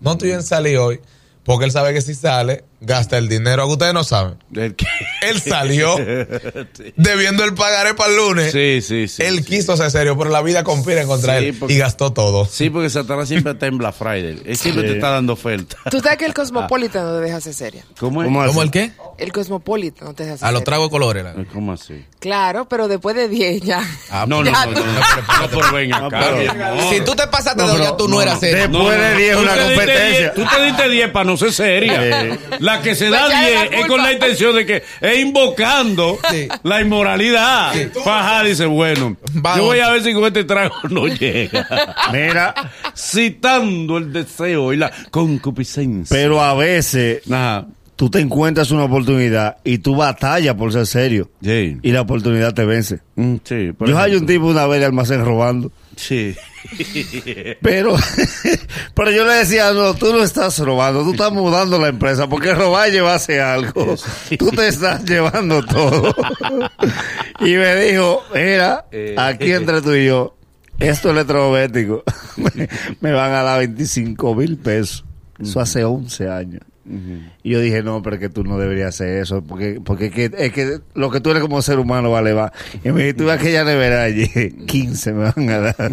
No 0.00 0.12
estoy 0.12 0.30
en 0.30 0.42
salir 0.42 0.78
hoy. 0.78 0.98
Porque 1.44 1.66
él 1.66 1.72
sabe 1.72 1.92
que 1.92 2.00
si 2.00 2.14
sale, 2.14 2.64
gasta 2.82 3.18
el 3.18 3.28
dinero. 3.28 3.66
Que 3.66 3.72
ustedes 3.72 3.94
no 3.94 4.04
saben. 4.04 4.34
El 4.54 4.74
que- 4.74 4.86
Él 5.22 5.40
salió 5.40 5.96
debiendo 6.96 7.44
el 7.44 7.54
pagaré 7.54 7.94
para 7.94 8.10
el 8.10 8.16
lunes. 8.16 8.52
Sí, 8.52 8.80
sí, 8.82 9.08
sí. 9.08 9.22
Él 9.22 9.38
sí. 9.38 9.44
quiso 9.44 9.76
ser 9.76 9.90
serio, 9.90 10.16
pero 10.16 10.30
la 10.30 10.42
vida 10.42 10.64
conspira 10.64 11.00
en 11.02 11.08
contra 11.08 11.38
Sí, 11.38 11.46
él 11.46 11.56
porque- 11.58 11.74
y 11.74 11.78
gastó 11.78 12.12
todo. 12.12 12.44
Sí, 12.44 12.70
porque 12.70 12.90
Satanás 12.90 13.28
siempre 13.28 13.52
está 13.52 13.66
en 13.66 13.78
Black 13.78 13.94
Friday. 13.94 14.42
Él 14.44 14.56
siempre 14.56 14.84
te 14.84 14.94
está 14.94 15.10
dando 15.10 15.32
oferta. 15.34 15.76
Tú 15.90 16.00
sabes 16.00 16.18
que 16.18 16.26
el 16.26 16.34
Cosmopolitan 16.34 17.04
no 17.04 17.14
te 17.18 17.20
deja 17.24 17.40
ser 17.40 17.54
seria. 17.54 17.84
¿Cómo 17.98 18.22
es? 18.22 18.26
¿Cómo 18.26 18.44
¿Cómo 18.46 18.62
el 18.62 18.70
qué? 18.70 18.92
El 19.18 19.32
Cosmopolitan 19.32 20.08
no 20.08 20.14
te 20.14 20.24
deja 20.24 20.36
ser 20.38 20.48
A 20.48 20.52
los 20.52 20.64
tragos 20.64 20.90
colores. 20.90 21.24
la- 21.24 21.34
¿Cómo 21.52 21.72
así? 21.72 22.04
Claro, 22.18 22.68
pero 22.68 22.88
después 22.88 23.16
de 23.16 23.28
10 23.28 23.62
ya. 23.62 23.82
Ah, 24.10 24.24
No, 24.28 24.42
no, 24.44 24.50
Ya, 24.50 24.66
no, 24.66 24.72
no, 24.72 24.80
no, 24.86 24.92
no, 24.92 25.48
pero 25.50 25.72
ven 25.72 25.92
acá, 25.94 26.08
pero- 26.20 26.36
mi 26.36 26.46
amor. 26.46 26.94
Si 26.94 27.00
tú 27.00 27.14
te 27.14 27.26
pasaste 27.26 27.62
No, 27.62 27.72
de 27.76 27.82
ya 27.82 27.96
tú 27.96 28.08
no, 28.08 28.16
no, 28.16 28.22
eras 28.22 28.34
no. 28.34 28.40
serio. 28.40 28.68
Después 28.68 28.98
de 29.00 29.16
10 29.16 29.36
Tú 29.36 29.42
una 29.42 29.56
competencia. 29.56 30.18
10, 30.20 30.34
Tú 30.34 30.44
te 30.56 30.64
diste 30.64 30.88
10 30.88 31.10
para 31.10 31.24
no 31.24 31.36
ser 31.36 31.52
seria. 31.52 32.38
La 32.60 32.71
que 32.80 32.94
se 32.94 33.10
da 33.10 33.20
Pues 33.26 33.32
ya 33.32 33.42
es 33.44 33.60
10 33.60 33.70
la 33.72 33.76
es 33.78 33.86
con 33.86 34.02
la 34.02 34.12
intención 34.12 34.54
de 34.56 34.66
que 34.66 34.82
es 35.00 35.18
invocando 35.18 36.18
Sí. 36.30 36.48
la 36.62 36.80
inmoralidad. 36.80 37.72
Faja 38.04 38.42
dice, 38.44 38.66
bueno, 38.66 39.16
Vamos. 39.34 39.58
yo 39.58 39.64
voy 39.66 39.80
a 39.80 39.90
ver 39.90 40.02
si 40.02 40.14
con 40.14 40.24
este 40.24 40.44
trago 40.44 40.74
no 40.90 41.06
llega. 41.08 41.66
Mira, 42.12 42.54
Citando 42.96 43.98
el 43.98 44.12
deseo 44.12 44.72
y 44.72 44.76
la 44.76 44.90
concupiscencia. 45.10 46.16
pero 46.16 46.42
a 46.42 46.54
veces 46.54 47.22
Ajá. 47.30 47.66
tú 47.96 48.08
te 48.10 48.20
encuentras 48.20 48.70
una 48.70 48.84
oportunidad 48.84 49.58
y 49.64 49.78
tú 49.78 49.94
batallas 49.96 50.54
por 50.54 50.72
ser 50.72 50.86
serio. 50.86 51.30
Sí. 51.42 51.76
Y 51.82 51.90
la 51.92 52.00
oportunidad 52.00 52.54
te 52.54 52.64
vence. 52.64 53.00
Mm, 53.16 53.36
sí, 53.44 53.72
Yo 53.86 53.98
hay 53.98 54.14
un 54.14 54.26
tipo 54.26 54.46
una 54.46 54.66
vez 54.66 54.80
de 54.80 54.86
almacén 54.86 55.24
robando. 55.24 55.70
Sí. 55.96 56.34
Pero, 57.60 57.96
pero 58.94 59.10
yo 59.10 59.26
le 59.26 59.34
decía, 59.34 59.72
no, 59.72 59.94
tú 59.94 60.12
no 60.12 60.22
estás 60.22 60.58
robando, 60.60 61.02
tú 61.02 61.10
estás 61.12 61.32
mudando 61.32 61.78
la 61.78 61.88
empresa, 61.88 62.28
porque 62.28 62.54
robar 62.54 62.86
es 62.88 62.94
llevarse 62.94 63.40
algo. 63.40 63.96
Tú 64.38 64.50
te 64.52 64.68
estás 64.68 65.04
llevando 65.04 65.62
todo. 65.64 66.14
Y 67.40 67.54
me 67.56 67.74
dijo, 67.76 68.22
mira, 68.32 68.86
Eh. 68.92 69.16
aquí 69.18 69.50
entre 69.52 69.82
tú 69.82 69.92
y 69.94 70.06
yo, 70.06 70.36
esto 70.78 71.10
electrodoméstico, 71.10 72.04
me, 72.36 72.68
me 73.00 73.12
van 73.12 73.32
a 73.32 73.42
dar 73.42 73.58
25 73.58 74.34
mil 74.36 74.56
pesos. 74.56 75.04
Eso 75.40 75.58
hace 75.60 75.84
11 75.84 76.28
años. 76.28 76.62
Y 76.84 77.50
yo 77.50 77.60
dije, 77.60 77.82
no, 77.82 78.02
pero 78.02 78.16
es 78.16 78.20
que 78.20 78.28
tú 78.28 78.42
no 78.42 78.58
deberías 78.58 78.88
hacer 78.88 79.18
eso, 79.22 79.42
porque, 79.42 79.80
porque 79.84 80.06
es, 80.06 80.12
que, 80.12 80.30
es 80.36 80.52
que 80.52 80.80
lo 80.94 81.10
que 81.10 81.20
tú 81.20 81.30
eres 81.30 81.40
como 81.42 81.62
ser 81.62 81.78
humano 81.78 82.10
vale 82.10 82.32
va. 82.32 82.52
Y 82.84 82.88
me 82.90 83.00
dijiste, 83.02 83.14
tú 83.22 83.26
ves 83.26 83.38
aquella 83.38 83.62
nevera 83.64 84.02
allí, 84.02 84.26
15 84.66 85.12
me 85.12 85.30
van 85.32 85.48
a 85.50 85.58
dar. 85.60 85.92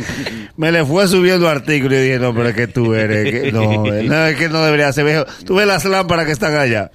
me 0.56 0.72
le 0.72 0.84
fue 0.84 1.06
subiendo 1.08 1.48
artículo 1.48 1.94
y 1.94 1.98
dije, 2.02 2.18
no, 2.18 2.34
pero 2.34 2.48
es 2.48 2.54
que 2.56 2.66
tú 2.66 2.94
eres, 2.94 3.30
que- 3.30 3.52
no, 3.52 3.86
eh, 3.86 4.02
no, 4.02 4.26
es 4.26 4.36
que 4.36 4.48
no 4.48 4.62
debería 4.64 4.92
ser. 4.92 5.04
Me 5.04 5.12
dijo, 5.12 5.24
tú 5.44 5.54
ves 5.54 5.66
las 5.66 5.84
lámparas 5.84 6.26
que 6.26 6.32
están 6.32 6.56
allá. 6.56 6.90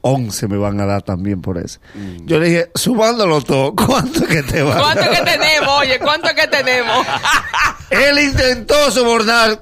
11 0.00 0.48
me 0.48 0.56
van 0.56 0.80
a 0.80 0.86
dar 0.86 1.02
también 1.02 1.42
por 1.42 1.58
eso. 1.58 1.78
Yo 2.24 2.38
le 2.38 2.48
dije, 2.48 2.70
sumándolo 2.74 3.40
todo, 3.42 3.74
¿cuánto 3.76 4.26
que 4.26 4.42
te 4.42 4.62
van 4.62 4.78
a 4.78 4.80
¿Cuánto 4.80 5.10
que 5.10 5.30
tenemos? 5.30 5.68
Oye, 5.80 5.98
¿cuánto 5.98 6.28
que 6.34 6.46
tenemos? 6.48 7.06
Él 7.90 8.18
intentó 8.18 8.90
sobornar 8.90 9.60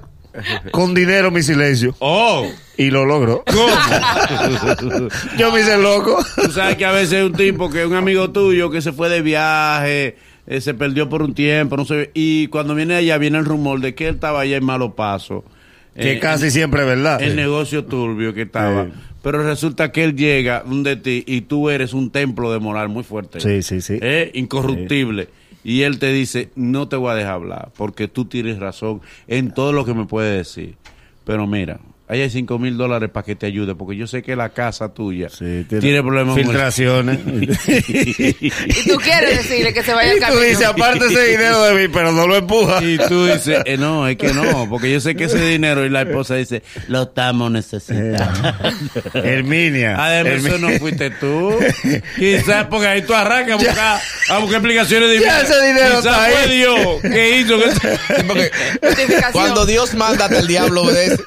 con 0.70 0.94
dinero 0.94 1.30
mi 1.30 1.42
silencio 1.42 1.94
Oh, 1.98 2.46
y 2.76 2.90
lo 2.90 3.04
logró. 3.04 3.44
¿cómo? 3.46 3.68
Yo 5.38 5.52
me 5.52 5.60
hice 5.60 5.76
loco. 5.78 6.24
Tú 6.36 6.50
sabes 6.52 6.76
que 6.76 6.84
a 6.84 6.92
veces 6.92 7.24
un 7.24 7.32
tipo 7.32 7.70
que 7.70 7.84
un 7.86 7.94
amigo 7.94 8.30
tuyo 8.30 8.70
que 8.70 8.80
se 8.80 8.92
fue 8.92 9.08
de 9.08 9.22
viaje, 9.22 10.16
eh, 10.46 10.60
se 10.60 10.74
perdió 10.74 11.08
por 11.08 11.22
un 11.22 11.34
tiempo, 11.34 11.76
no 11.76 11.84
sé, 11.84 12.10
y 12.14 12.46
cuando 12.48 12.74
viene 12.74 12.94
allá 12.96 13.18
viene 13.18 13.38
el 13.38 13.44
rumor 13.44 13.80
de 13.80 13.94
que 13.94 14.08
él 14.08 14.14
estaba 14.16 14.40
allá 14.40 14.56
en 14.56 14.64
malo 14.64 14.94
paso. 14.94 15.44
Que 15.94 16.12
Eh, 16.14 16.18
casi 16.20 16.50
siempre 16.50 16.80
es 16.82 16.86
verdad. 16.86 17.20
el 17.22 17.36
negocio 17.36 17.84
turbio 17.84 18.32
que 18.32 18.42
estaba. 18.42 18.84
Sí. 18.84 18.90
Pero 19.22 19.42
resulta 19.42 19.92
que 19.92 20.02
él 20.04 20.16
llega 20.16 20.62
donde 20.66 20.96
ti 20.96 21.24
y 21.26 21.42
tú 21.42 21.68
eres 21.68 21.92
un 21.92 22.10
templo 22.10 22.50
de 22.52 22.58
moral 22.58 22.88
muy 22.88 23.04
fuerte. 23.04 23.38
Sí, 23.40 23.62
sí, 23.62 23.80
sí. 23.82 23.98
Eh, 24.00 24.30
incorruptible. 24.34 25.28
Y 25.62 25.82
él 25.82 25.98
te 25.98 26.12
dice, 26.12 26.50
no 26.54 26.88
te 26.88 26.96
voy 26.96 27.10
a 27.10 27.14
dejar 27.14 27.34
hablar, 27.34 27.72
porque 27.76 28.08
tú 28.08 28.24
tienes 28.24 28.58
razón 28.58 29.00
en 29.26 29.52
todo 29.52 29.72
lo 29.72 29.84
que 29.84 29.94
me 29.94 30.06
puedes 30.06 30.36
decir. 30.36 30.76
Pero 31.24 31.46
mira, 31.46 31.80
ahí 32.10 32.20
hay 32.22 32.30
cinco 32.30 32.58
mil 32.58 32.76
dólares 32.76 33.08
para 33.12 33.24
que 33.24 33.36
te 33.36 33.46
ayude, 33.46 33.74
porque 33.74 33.96
yo 33.96 34.06
sé 34.06 34.22
que 34.22 34.34
la 34.36 34.50
casa 34.50 34.92
tuya 34.92 35.28
Sí, 35.30 35.64
tiene, 35.68 36.02
problemas 36.02 36.32
con 36.34 36.40
el- 36.40 36.46
Filtraciones. 36.46 37.18
Y 37.90 38.88
tú 38.88 38.96
quieres 38.96 39.36
decirle 39.38 39.72
que 39.72 39.82
se 39.82 39.92
vaya 39.94 40.10
al 40.10 40.16
y 40.16 40.20
tú 40.20 40.26
camino. 40.26 40.42
dices, 40.42 40.66
aparte 40.66 41.06
ese 41.06 41.24
dinero 41.26 41.62
de 41.64 41.74
mí, 41.74 41.92
pero 41.92 42.12
no 42.12 42.26
lo 42.26 42.36
empuja. 42.36 42.82
Y 42.82 42.98
tú 42.98 43.26
dices, 43.26 43.60
eh, 43.64 43.76
no, 43.76 44.06
es 44.08 44.16
que 44.16 44.32
no, 44.32 44.68
porque 44.68 44.90
yo 44.90 45.00
sé 45.00 45.14
que 45.14 45.24
ese 45.24 45.40
dinero 45.44 45.84
y 45.84 45.88
la 45.90 46.02
esposa 46.02 46.34
dice, 46.34 46.62
lo 46.88 47.02
estamos 47.02 47.50
necesitando. 47.50 48.52
Herminia. 49.14 49.96
Además, 50.02 50.32
eso 50.44 50.54
Herminia. 50.54 50.72
no 50.74 50.78
fuiste 50.78 51.10
tú. 51.10 51.58
Quizás 52.18 52.66
porque 52.66 52.86
ahí 52.86 53.02
tú 53.02 53.14
arrancas 53.14 53.52
a 53.52 53.56
buscar, 53.56 54.00
a 54.30 54.38
buscar 54.38 54.56
explicaciones 54.56 55.10
de 55.10 55.20
Ya 55.20 55.40
ese 55.42 55.66
dinero 55.66 55.86
Quizás 56.00 56.06
está 56.06 56.24
ahí. 56.24 56.32
fue 56.34 56.54
Dios 56.54 57.02
que 57.02 57.38
hizo 57.38 57.58
que... 57.58 57.70
Sí, 58.20 58.24
porque 58.26 58.50
cuando 59.32 59.66
Dios 59.66 59.94
manda, 59.94 60.24
hasta 60.26 60.38
el 60.40 60.46
diablo 60.46 60.82
obedece. 60.82 61.22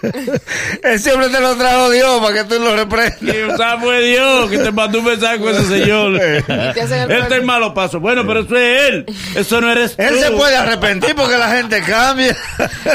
Él 0.81 0.99
siempre 0.99 1.29
te 1.29 1.39
lo 1.39 1.55
trajo 1.55 1.89
Dios 1.89 2.21
para 2.21 2.33
que 2.33 2.43
tú 2.45 2.59
lo 2.61 2.75
reprendas. 2.75 3.19
Quizás 3.19 3.79
fue 3.81 4.01
Dios 4.01 4.49
que 4.49 4.57
te 4.59 4.71
mandó 4.71 4.99
un 4.99 5.05
mensaje 5.05 5.39
con 5.39 5.49
ese 5.49 5.67
señor. 5.67 6.19
Él 6.19 7.21
está 7.21 7.35
en 7.35 7.45
malo 7.45 7.73
paso. 7.73 7.99
Bueno, 7.99 8.25
pero 8.25 8.41
eso 8.41 8.55
es 8.57 8.89
él. 8.89 9.05
Eso 9.35 9.61
no 9.61 9.71
eres 9.71 9.95
tú. 9.95 10.01
Él 10.03 10.19
se 10.19 10.31
puede 10.31 10.55
arrepentir 10.57 11.15
porque 11.15 11.37
la 11.37 11.49
gente 11.51 11.81
cambia. 11.81 12.35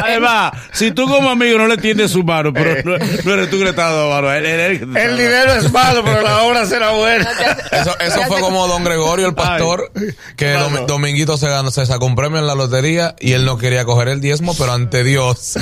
Además, 0.02 0.52
si 0.73 0.90
tú 0.90 1.06
como 1.08 1.30
amigo 1.30 1.58
no 1.58 1.66
le 1.68 1.76
tiendes 1.76 2.11
su 2.11 2.23
mano, 2.25 2.52
pero 2.52 2.76
no, 2.85 2.97
no 3.25 3.35
eres 3.35 3.50
tú 3.50 3.58
que 3.58 3.64
le 3.64 3.70
estás 3.70 3.90
dando 3.92 4.11
mano. 4.11 4.32
Él, 4.32 4.44
él- 4.47 4.78
que 4.92 5.04
El 5.04 5.16
dinero 5.16 5.54
es 5.54 5.73
malo, 5.73 6.02
pero 6.04 6.23
la 6.23 6.42
obra 6.42 6.66
será 6.66 6.90
buena. 6.90 7.28
Eso, 7.73 7.97
eso 8.00 8.20
fue 8.26 8.40
como 8.40 8.66
don 8.66 8.85
Gregorio, 8.85 9.26
el 9.28 9.35
pastor, 9.35 9.90
que 10.37 10.54
Dom- 10.54 10.87
Dominguito 10.87 11.37
se, 11.37 11.49
ganó, 11.49 11.70
se 11.70 11.85
sacó 11.87 12.06
un 12.06 12.16
premio 12.16 12.38
en 12.38 12.47
la 12.47 12.54
lotería 12.54 13.14
y 13.20 13.32
él 13.32 13.44
no 13.44 13.58
quería 13.58 13.85
coger 13.85 14.08
el 14.08 14.20
diezmo, 14.20 14.54
pero 14.56 14.73
ante 14.73 15.04
Dios 15.04 15.54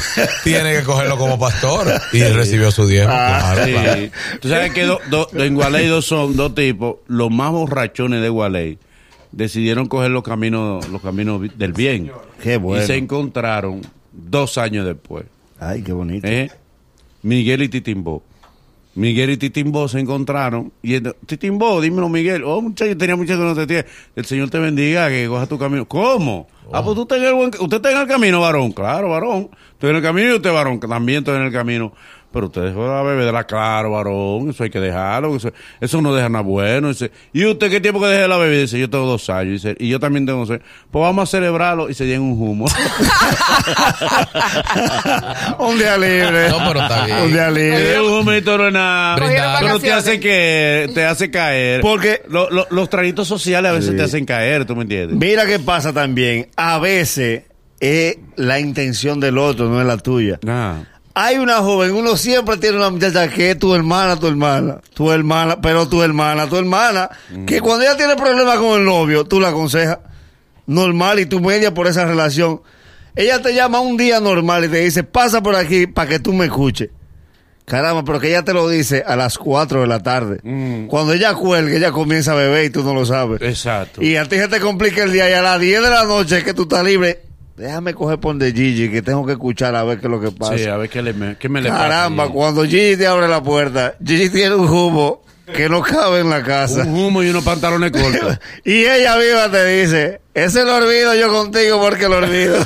tiene 0.44 0.72
que 0.76 0.82
cogerlo 0.82 1.16
como 1.18 1.38
pastor. 1.38 2.00
Y 2.12 2.20
él 2.20 2.34
recibió 2.34 2.70
su 2.70 2.86
diezmo. 2.86 3.12
Ah, 3.14 3.52
claro, 3.54 3.64
Sí. 3.66 3.72
claro. 3.72 4.02
Tú 4.40 4.48
sabes 4.48 4.72
que 4.72 4.82
do- 4.84 5.00
do- 5.10 5.28
en 5.34 5.54
Gualey 5.54 5.86
dos 5.86 6.04
son 6.06 6.36
dos 6.36 6.54
tipos, 6.54 6.96
los 7.08 7.30
más 7.30 7.50
borrachones 7.52 8.22
de 8.22 8.28
Gualey, 8.28 8.78
decidieron 9.32 9.86
coger 9.88 10.10
los 10.10 10.22
caminos, 10.22 10.88
los 10.88 11.02
caminos 11.02 11.42
del 11.58 11.72
bien. 11.72 12.10
Qué 12.42 12.56
bueno. 12.56 12.82
Y 12.82 12.86
se 12.86 12.96
encontraron 12.96 13.82
dos 14.12 14.56
años 14.58 14.86
después. 14.86 15.24
Ay, 15.58 15.82
qué 15.82 15.92
bonito. 15.92 16.26
¿eh? 16.26 16.50
Miguel 17.22 17.62
y 17.62 17.68
Titimbó. 17.68 18.22
Miguel 18.96 19.30
y 19.30 19.36
Titimbó 19.36 19.86
se 19.88 20.00
encontraron 20.00 20.72
y 20.82 20.94
el- 20.94 21.14
Titimbó, 21.26 21.80
dímelo 21.80 22.08
Miguel, 22.08 22.42
oh 22.44 22.60
muchacho, 22.62 22.96
tenía 22.96 23.14
mucho 23.14 23.34
que 23.34 23.44
no 23.44 23.54
te 23.54 23.66
tiene. 23.66 23.84
El 24.16 24.24
Señor 24.24 24.50
te 24.50 24.58
bendiga, 24.58 25.08
que 25.08 25.26
coja 25.28 25.46
tu 25.46 25.58
camino. 25.58 25.86
¿Cómo? 25.86 26.48
Ah, 26.72 26.82
pues 26.82 26.96
tú 26.96 27.02
estás 27.02 27.18
en 27.18 27.24
el 27.24 27.34
buen- 27.34 27.52
usted 27.60 27.76
está 27.76 27.92
en 27.92 27.98
el 27.98 28.08
camino, 28.08 28.40
varón. 28.40 28.72
Claro, 28.72 29.10
varón. 29.10 29.50
Estoy 29.72 29.90
en 29.90 29.96
el 29.96 30.02
camino 30.02 30.30
y 30.30 30.36
usted, 30.36 30.52
varón, 30.52 30.80
que 30.80 30.88
también 30.88 31.18
estoy 31.18 31.36
en 31.36 31.42
el 31.42 31.52
camino. 31.52 31.92
Pero 32.32 32.46
usted 32.46 32.62
dejó 32.64 32.86
la 32.86 33.02
bebedera, 33.02 33.44
claro, 33.44 33.92
varón, 33.92 34.50
eso 34.50 34.62
hay 34.64 34.68
que 34.70 34.80
dejarlo, 34.80 35.34
eso, 35.36 35.50
eso 35.80 36.02
no 36.02 36.14
deja 36.14 36.28
nada 36.28 36.42
bueno. 36.42 36.88
Dice, 36.88 37.10
¿Y 37.32 37.44
usted 37.46 37.70
qué 37.70 37.80
tiempo 37.80 38.00
que 38.00 38.06
deje 38.08 38.28
la 38.28 38.36
bebida? 38.36 38.60
Dice, 38.62 38.78
yo 38.78 38.90
tengo 38.90 39.06
dos 39.06 39.30
años. 39.30 39.62
Dice, 39.62 39.74
y 39.78 39.88
yo 39.88 39.98
también 39.98 40.26
tengo 40.26 40.40
dos 40.40 40.50
años. 40.50 40.62
Pues 40.90 41.02
vamos 41.02 41.22
a 41.28 41.30
celebrarlo 41.30 41.88
y 41.88 41.94
se 41.94 42.04
llena 42.06 42.20
un 42.22 42.32
humo. 42.32 42.66
Un 45.58 45.78
día 45.78 45.96
libre. 45.96 46.48
No, 46.50 46.58
pero 46.68 46.82
está 46.82 47.06
bien. 47.06 47.18
Un 47.22 47.32
día 47.32 47.50
libre. 47.50 47.94
Eh, 47.94 48.00
un 48.00 48.12
humito 48.28 48.58
no 48.58 48.66
es 48.66 48.72
nada. 48.72 49.16
Pero 49.60 49.78
te 49.80 49.92
hace 49.92 50.20
que 50.20 50.90
te 50.94 51.04
hace 51.04 51.30
caer. 51.30 51.80
Porque- 51.80 52.22
Lo- 52.28 52.50
lo- 52.50 52.66
los 52.70 52.88
traguitos 52.90 53.26
sociales 53.28 53.70
a 53.70 53.74
veces 53.74 53.90
Sí. 53.90 53.96
te 53.96 54.02
hacen 54.02 54.24
caer, 54.24 54.64
¿tú 54.64 54.74
me 54.76 54.82
entiendes? 54.82 55.16
Mira 55.18 55.46
qué 55.46 55.58
pasa 55.58 55.92
también. 55.92 56.48
A 56.56 56.78
veces 56.78 57.44
es 57.80 58.16
la 58.36 58.58
intención 58.58 59.20
del 59.20 59.38
otro, 59.38 59.68
no 59.68 59.80
es 59.80 59.86
la 59.86 59.96
tuya. 59.98 60.38
Ah. 60.46 60.80
Hay 61.18 61.38
una 61.38 61.62
joven, 61.62 61.92
uno 61.92 62.14
siempre 62.18 62.58
tiene 62.58 62.76
una 62.76 62.90
muchacha 62.90 63.26
que 63.28 63.52
es 63.52 63.58
tu 63.58 63.74
hermana, 63.74 64.20
tu 64.20 64.26
hermana, 64.26 64.82
tu 64.92 65.10
hermana, 65.10 65.58
pero 65.62 65.88
tu 65.88 66.02
hermana, 66.02 66.46
tu 66.46 66.58
hermana, 66.58 67.08
que 67.46 67.62
cuando 67.62 67.86
ella 67.86 67.96
tiene 67.96 68.16
problemas 68.16 68.58
con 68.58 68.78
el 68.78 68.84
novio, 68.84 69.24
tú 69.24 69.40
la 69.40 69.48
aconsejas 69.48 70.00
normal 70.66 71.18
y 71.18 71.24
tú 71.24 71.40
media 71.40 71.72
por 71.72 71.86
esa 71.86 72.04
relación. 72.04 72.60
Ella 73.14 73.40
te 73.40 73.54
llama 73.54 73.80
un 73.80 73.96
día 73.96 74.20
normal 74.20 74.66
y 74.66 74.68
te 74.68 74.76
dice, 74.80 75.04
pasa 75.04 75.42
por 75.42 75.56
aquí 75.56 75.86
para 75.86 76.06
que 76.06 76.18
tú 76.18 76.34
me 76.34 76.44
escuches. 76.44 76.90
Caramba, 77.64 78.04
pero 78.04 78.20
que 78.20 78.28
ella 78.28 78.44
te 78.44 78.52
lo 78.52 78.68
dice 78.68 79.02
a 79.06 79.16
las 79.16 79.38
4 79.38 79.80
de 79.80 79.86
la 79.86 80.02
tarde. 80.02 80.40
Mm. 80.42 80.86
Cuando 80.86 81.14
ella 81.14 81.32
cuelga, 81.32 81.74
ella 81.74 81.92
comienza 81.92 82.32
a 82.32 82.34
beber 82.34 82.66
y 82.66 82.70
tú 82.70 82.82
no 82.82 82.92
lo 82.92 83.06
sabes. 83.06 83.40
Exacto. 83.40 84.02
Y 84.02 84.16
a 84.16 84.26
ti 84.26 84.36
se 84.36 84.48
te 84.48 84.60
complica 84.60 85.02
el 85.02 85.12
día 85.12 85.30
y 85.30 85.32
a 85.32 85.40
las 85.40 85.58
10 85.58 85.80
de 85.80 85.88
la 85.88 86.04
noche 86.04 86.44
que 86.44 86.52
tú 86.52 86.64
estás 86.64 86.84
libre, 86.84 87.22
déjame 87.56 87.94
coger 87.94 88.18
por 88.18 88.36
de 88.36 88.52
Gigi 88.52 88.90
que 88.90 89.02
tengo 89.02 89.24
que 89.26 89.32
escuchar 89.32 89.74
a 89.74 89.84
ver 89.84 89.98
qué 90.00 90.06
es 90.06 90.10
lo 90.10 90.20
que 90.20 90.30
pasa. 90.30 90.58
Sí, 90.58 90.64
a 90.66 90.76
ver 90.76 90.88
qué, 90.90 91.02
le, 91.02 91.12
me- 91.12 91.36
qué 91.36 91.48
me 91.48 91.60
le 91.62 91.68
pasa. 91.70 91.82
Caramba, 91.84 92.28
cuando 92.28 92.64
Gigi 92.64 92.96
te 92.96 93.06
abre 93.06 93.28
la 93.28 93.42
puerta, 93.42 93.94
Gigi 94.04 94.28
tiene 94.30 94.54
un 94.54 94.68
humo 94.68 95.22
que 95.54 95.68
no 95.68 95.80
cabe 95.80 96.20
en 96.20 96.30
la 96.30 96.42
casa. 96.42 96.82
Un 96.82 96.94
humo 96.98 97.22
y 97.22 97.28
unos 97.30 97.44
pantalones 97.44 97.92
cortos. 97.92 98.38
Y 98.64 98.84
ella 98.84 99.16
viva 99.16 99.50
te 99.50 99.64
dice, 99.82 100.20
ese 100.36 100.64
lo 100.64 100.76
olvido 100.76 101.14
yo 101.14 101.28
contigo 101.32 101.80
porque 101.80 102.08
lo 102.08 102.18
olvido. 102.18 102.56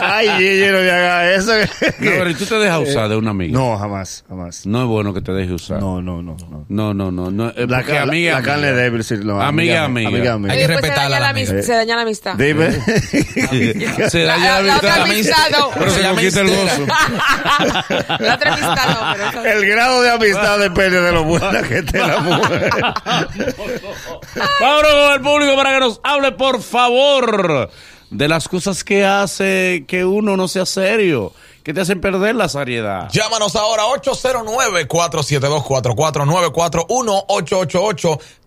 Ay, 0.00 0.28
Gigi, 0.38 0.66
no 0.70 0.78
me 0.78 0.90
haga 0.90 1.32
eso. 1.34 1.52
No, 1.52 1.66
pero 1.98 2.30
¿y 2.30 2.34
tú 2.34 2.46
te 2.46 2.54
dejas 2.56 2.78
usar 2.88 3.08
de 3.08 3.16
una 3.16 3.30
amiga? 3.30 3.52
No, 3.58 3.76
jamás, 3.78 4.24
jamás. 4.28 4.64
No 4.66 4.82
es 4.82 4.86
bueno 4.88 5.12
que 5.14 5.20
te 5.20 5.32
dejes 5.32 5.52
usar. 5.52 5.80
No, 5.80 6.00
no, 6.00 6.22
no. 6.22 6.36
no. 6.48 6.64
No, 6.68 6.94
no, 6.94 7.10
no. 7.10 7.30
no, 7.30 7.48
eh, 7.50 7.66
La, 7.68 7.78
porque 7.78 7.92
ca- 7.94 8.02
amiga, 8.02 8.32
la 8.32 8.38
amiga. 8.38 8.42
carne 8.42 8.72
débil, 8.72 9.04
sí. 9.04 9.14
No, 9.22 9.40
Amiga, 9.40 9.84
amiga. 9.84 10.08
Amiga, 10.08 10.32
amiga. 10.34 10.52
Hay 10.54 10.58
que 10.60 10.64
Oye, 10.66 10.72
pues 10.74 10.82
respetarla, 10.82 10.92
se 10.92 11.10
daña 11.10 11.10
la 11.10 11.20
la 11.20 11.28
amiga. 11.30 11.50
amistad. 11.50 11.66
Se 11.66 11.72
daña 11.74 11.96
la 11.96 12.02
amistad. 12.02 12.34
Dime. 12.36 12.72
Se 14.10 14.22
daña 14.24 14.44
la, 14.44 14.60
La- 14.60 14.62
la 14.62 14.76
otra 14.76 15.02
amistad. 15.02 15.50
no. 15.50 15.70
Pero 15.76 15.90
se 15.90 16.00
llama 16.02 16.14
conquista 16.14 16.40
el 16.40 16.48
gozo. 16.50 16.86
La 18.20 18.34
otra 18.34 18.52
amistad 18.54 18.88
no, 18.88 19.12
pero 19.12 19.28
eso- 19.30 19.44
El 19.44 19.66
grado 19.66 20.02
de 20.02 20.10
amistad 20.10 20.58
depende 20.58 21.00
de 21.00 21.12
lo 21.12 21.24
buena 21.24 21.62
que 21.62 21.78
esté 21.78 21.98
la 21.98 22.18
mujer. 22.20 22.70
Vámonos 24.60 24.92
con 24.92 25.12
el 25.14 25.20
público 25.20 25.56
para 25.56 25.70
que 25.74 25.80
nos 25.80 26.00
hable, 26.12 26.32
por 26.32 26.60
favor, 26.62 27.70
de 28.10 28.28
las 28.28 28.48
cosas 28.48 28.84
que 28.84 29.04
hace 29.04 29.84
que 29.86 30.04
uno 30.04 30.36
no 30.36 30.48
sea 30.48 30.66
serio, 30.66 31.32
que 31.64 31.72
te 31.72 31.80
hacen 31.80 32.00
perder 32.00 32.34
la 32.34 32.48
seriedad. 32.48 33.08
Llámanos 33.12 33.54
ahora 33.56 33.84
809-472-4494, 34.02 36.86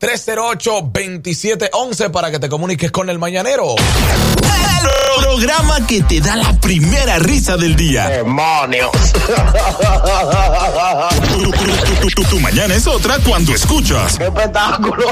1-888-308-2711 0.02 2.12
para 2.12 2.30
que 2.32 2.40
te 2.40 2.50
comuniques 2.50 2.92
con 2.92 3.10
el 3.10 3.18
mañanero. 3.20 3.76
El 3.78 5.24
programa 5.24 5.86
que 5.88 6.02
te 6.04 6.20
da 6.22 6.36
la 6.36 6.54
primera 6.60 7.18
risa 7.20 7.56
del 7.58 7.76
día. 7.76 8.08
¡Demonios! 8.10 8.92
Tu, 11.34 11.52
tu- 11.52 12.02
tu- 12.02 12.10
tu- 12.10 12.24
tu 12.30 12.40
mañana 12.40 12.76
es 12.76 12.86
otra 12.88 13.18
cuando 13.26 13.54
escuchas 13.54 14.18
¡Qué 14.18 14.26
espectáculo! 14.26 15.06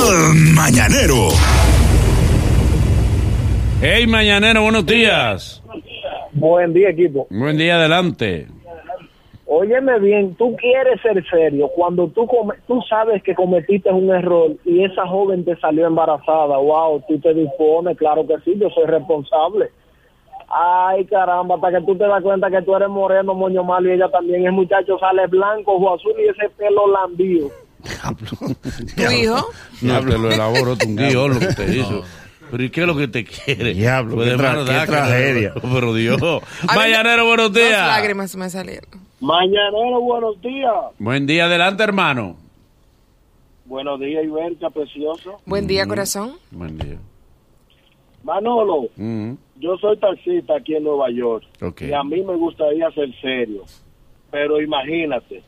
El 0.00 0.34
Mañanero. 0.52 1.28
Hey, 3.80 4.06
mañanero, 4.06 4.62
buenos 4.62 4.86
días. 4.86 5.60
Buen 6.32 6.72
día, 6.72 6.90
equipo. 6.90 7.26
Buen 7.30 7.56
día, 7.56 7.76
adelante. 7.76 8.46
Óyeme 9.46 9.98
bien, 9.98 10.34
tú 10.36 10.56
quieres 10.56 11.00
ser 11.02 11.22
serio 11.28 11.68
cuando 11.74 12.08
tú 12.08 12.26
come- 12.26 12.54
tú 12.66 12.80
sabes 12.88 13.22
que 13.22 13.34
cometiste 13.34 13.90
un 13.90 14.08
error 14.10 14.52
y 14.64 14.82
esa 14.84 15.06
joven 15.06 15.44
te 15.44 15.54
salió 15.56 15.86
embarazada. 15.86 16.56
Wow, 16.56 17.02
tú 17.06 17.18
te 17.18 17.34
dispones, 17.34 17.98
claro 17.98 18.26
que 18.26 18.36
sí, 18.44 18.54
yo 18.58 18.70
soy 18.70 18.86
responsable. 18.86 19.68
Ay, 20.48 21.04
caramba, 21.04 21.56
hasta 21.56 21.70
que 21.72 21.84
tú 21.84 21.96
te 21.96 22.04
das 22.04 22.22
cuenta 22.22 22.50
que 22.50 22.62
tú 22.62 22.74
eres 22.74 22.88
moreno, 22.88 23.34
moño 23.34 23.62
malo 23.62 23.90
y 23.90 23.92
ella 23.94 24.08
también. 24.10 24.46
El 24.46 24.52
muchacho 24.52 24.98
sale 24.98 25.26
blanco, 25.26 25.72
ojo 25.74 25.94
azul 25.94 26.12
y 26.18 26.28
ese 26.28 26.48
pelo 26.56 26.86
lambío. 26.90 27.48
¿Tu 28.96 29.02
hijo? 29.22 29.48
No 29.82 30.00
te 30.00 30.18
lo 30.18 30.30
elaboro, 30.30 30.76
tu 30.76 30.86
guion, 30.96 31.34
lo 31.34 31.40
que 31.40 31.46
te 31.48 31.76
hizo. 31.76 32.04
Pero 32.52 32.64
¿y 32.64 32.68
qué 32.70 32.82
es 32.82 32.86
lo 32.86 32.94
que 32.94 33.08
te 33.08 33.24
quiere? 33.24 33.72
Diablo, 33.72 34.16
Pues 34.16 34.28
qué 34.30 34.36
de 34.36 34.42
tra- 34.42 34.66
qué 34.66 34.72
da 34.74 34.86
tragedia. 34.86 35.54
Pero 35.54 35.94
Dios. 35.94 36.20
Mañanero, 36.76 37.24
buenos 37.24 37.50
Dos 37.50 37.54
días. 37.62 37.86
lágrimas 37.86 38.36
me 38.36 38.50
salieron. 38.50 38.90
Mañanero, 39.20 40.00
buenos 40.02 40.38
días. 40.42 40.74
Buen 40.98 41.26
día, 41.26 41.46
adelante, 41.46 41.82
hermano. 41.82 42.36
Buenos 43.64 43.98
días, 44.00 44.22
Iberca, 44.22 44.68
precioso. 44.68 45.40
Buen 45.46 45.64
Mm. 45.64 45.68
día, 45.68 45.86
corazón. 45.86 46.32
Buen 46.50 46.76
día. 46.76 46.98
Manolo, 48.22 48.88
Mm, 48.96 49.32
yo 49.56 49.76
soy 49.78 49.96
taxista 49.96 50.56
aquí 50.58 50.74
en 50.76 50.84
Nueva 50.84 51.10
York. 51.10 51.44
Y 51.80 51.92
a 51.92 52.02
mí 52.04 52.22
me 52.22 52.36
gustaría 52.36 52.90
ser 52.90 53.08
serio. 53.22 53.64
Pero 54.30 54.60
imagínate, 54.60 55.42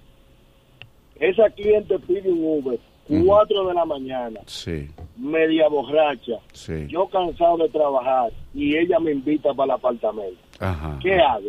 esa 1.21 1.51
cliente 1.51 1.99
pide 1.99 2.31
un 2.33 2.61
Uber, 2.61 2.81
cuatro 3.09 3.69
de 3.69 3.75
la 3.75 3.85
mañana, 3.85 4.41
Sí, 4.47 4.89
media 5.17 5.69
borracha, 5.69 6.33
sí. 6.53 6.87
yo 6.89 7.07
cansado 7.09 7.59
de 7.59 7.69
trabajar 7.69 8.31
y 8.55 8.77
ella 8.77 8.99
me 9.01 9.13
invita 9.13 9.53
para 9.55 9.67
el 9.75 9.79
apartamento. 9.79 10.39
Ajá. 10.61 10.99
¿Qué 11.03 11.15
hago? 11.15 11.49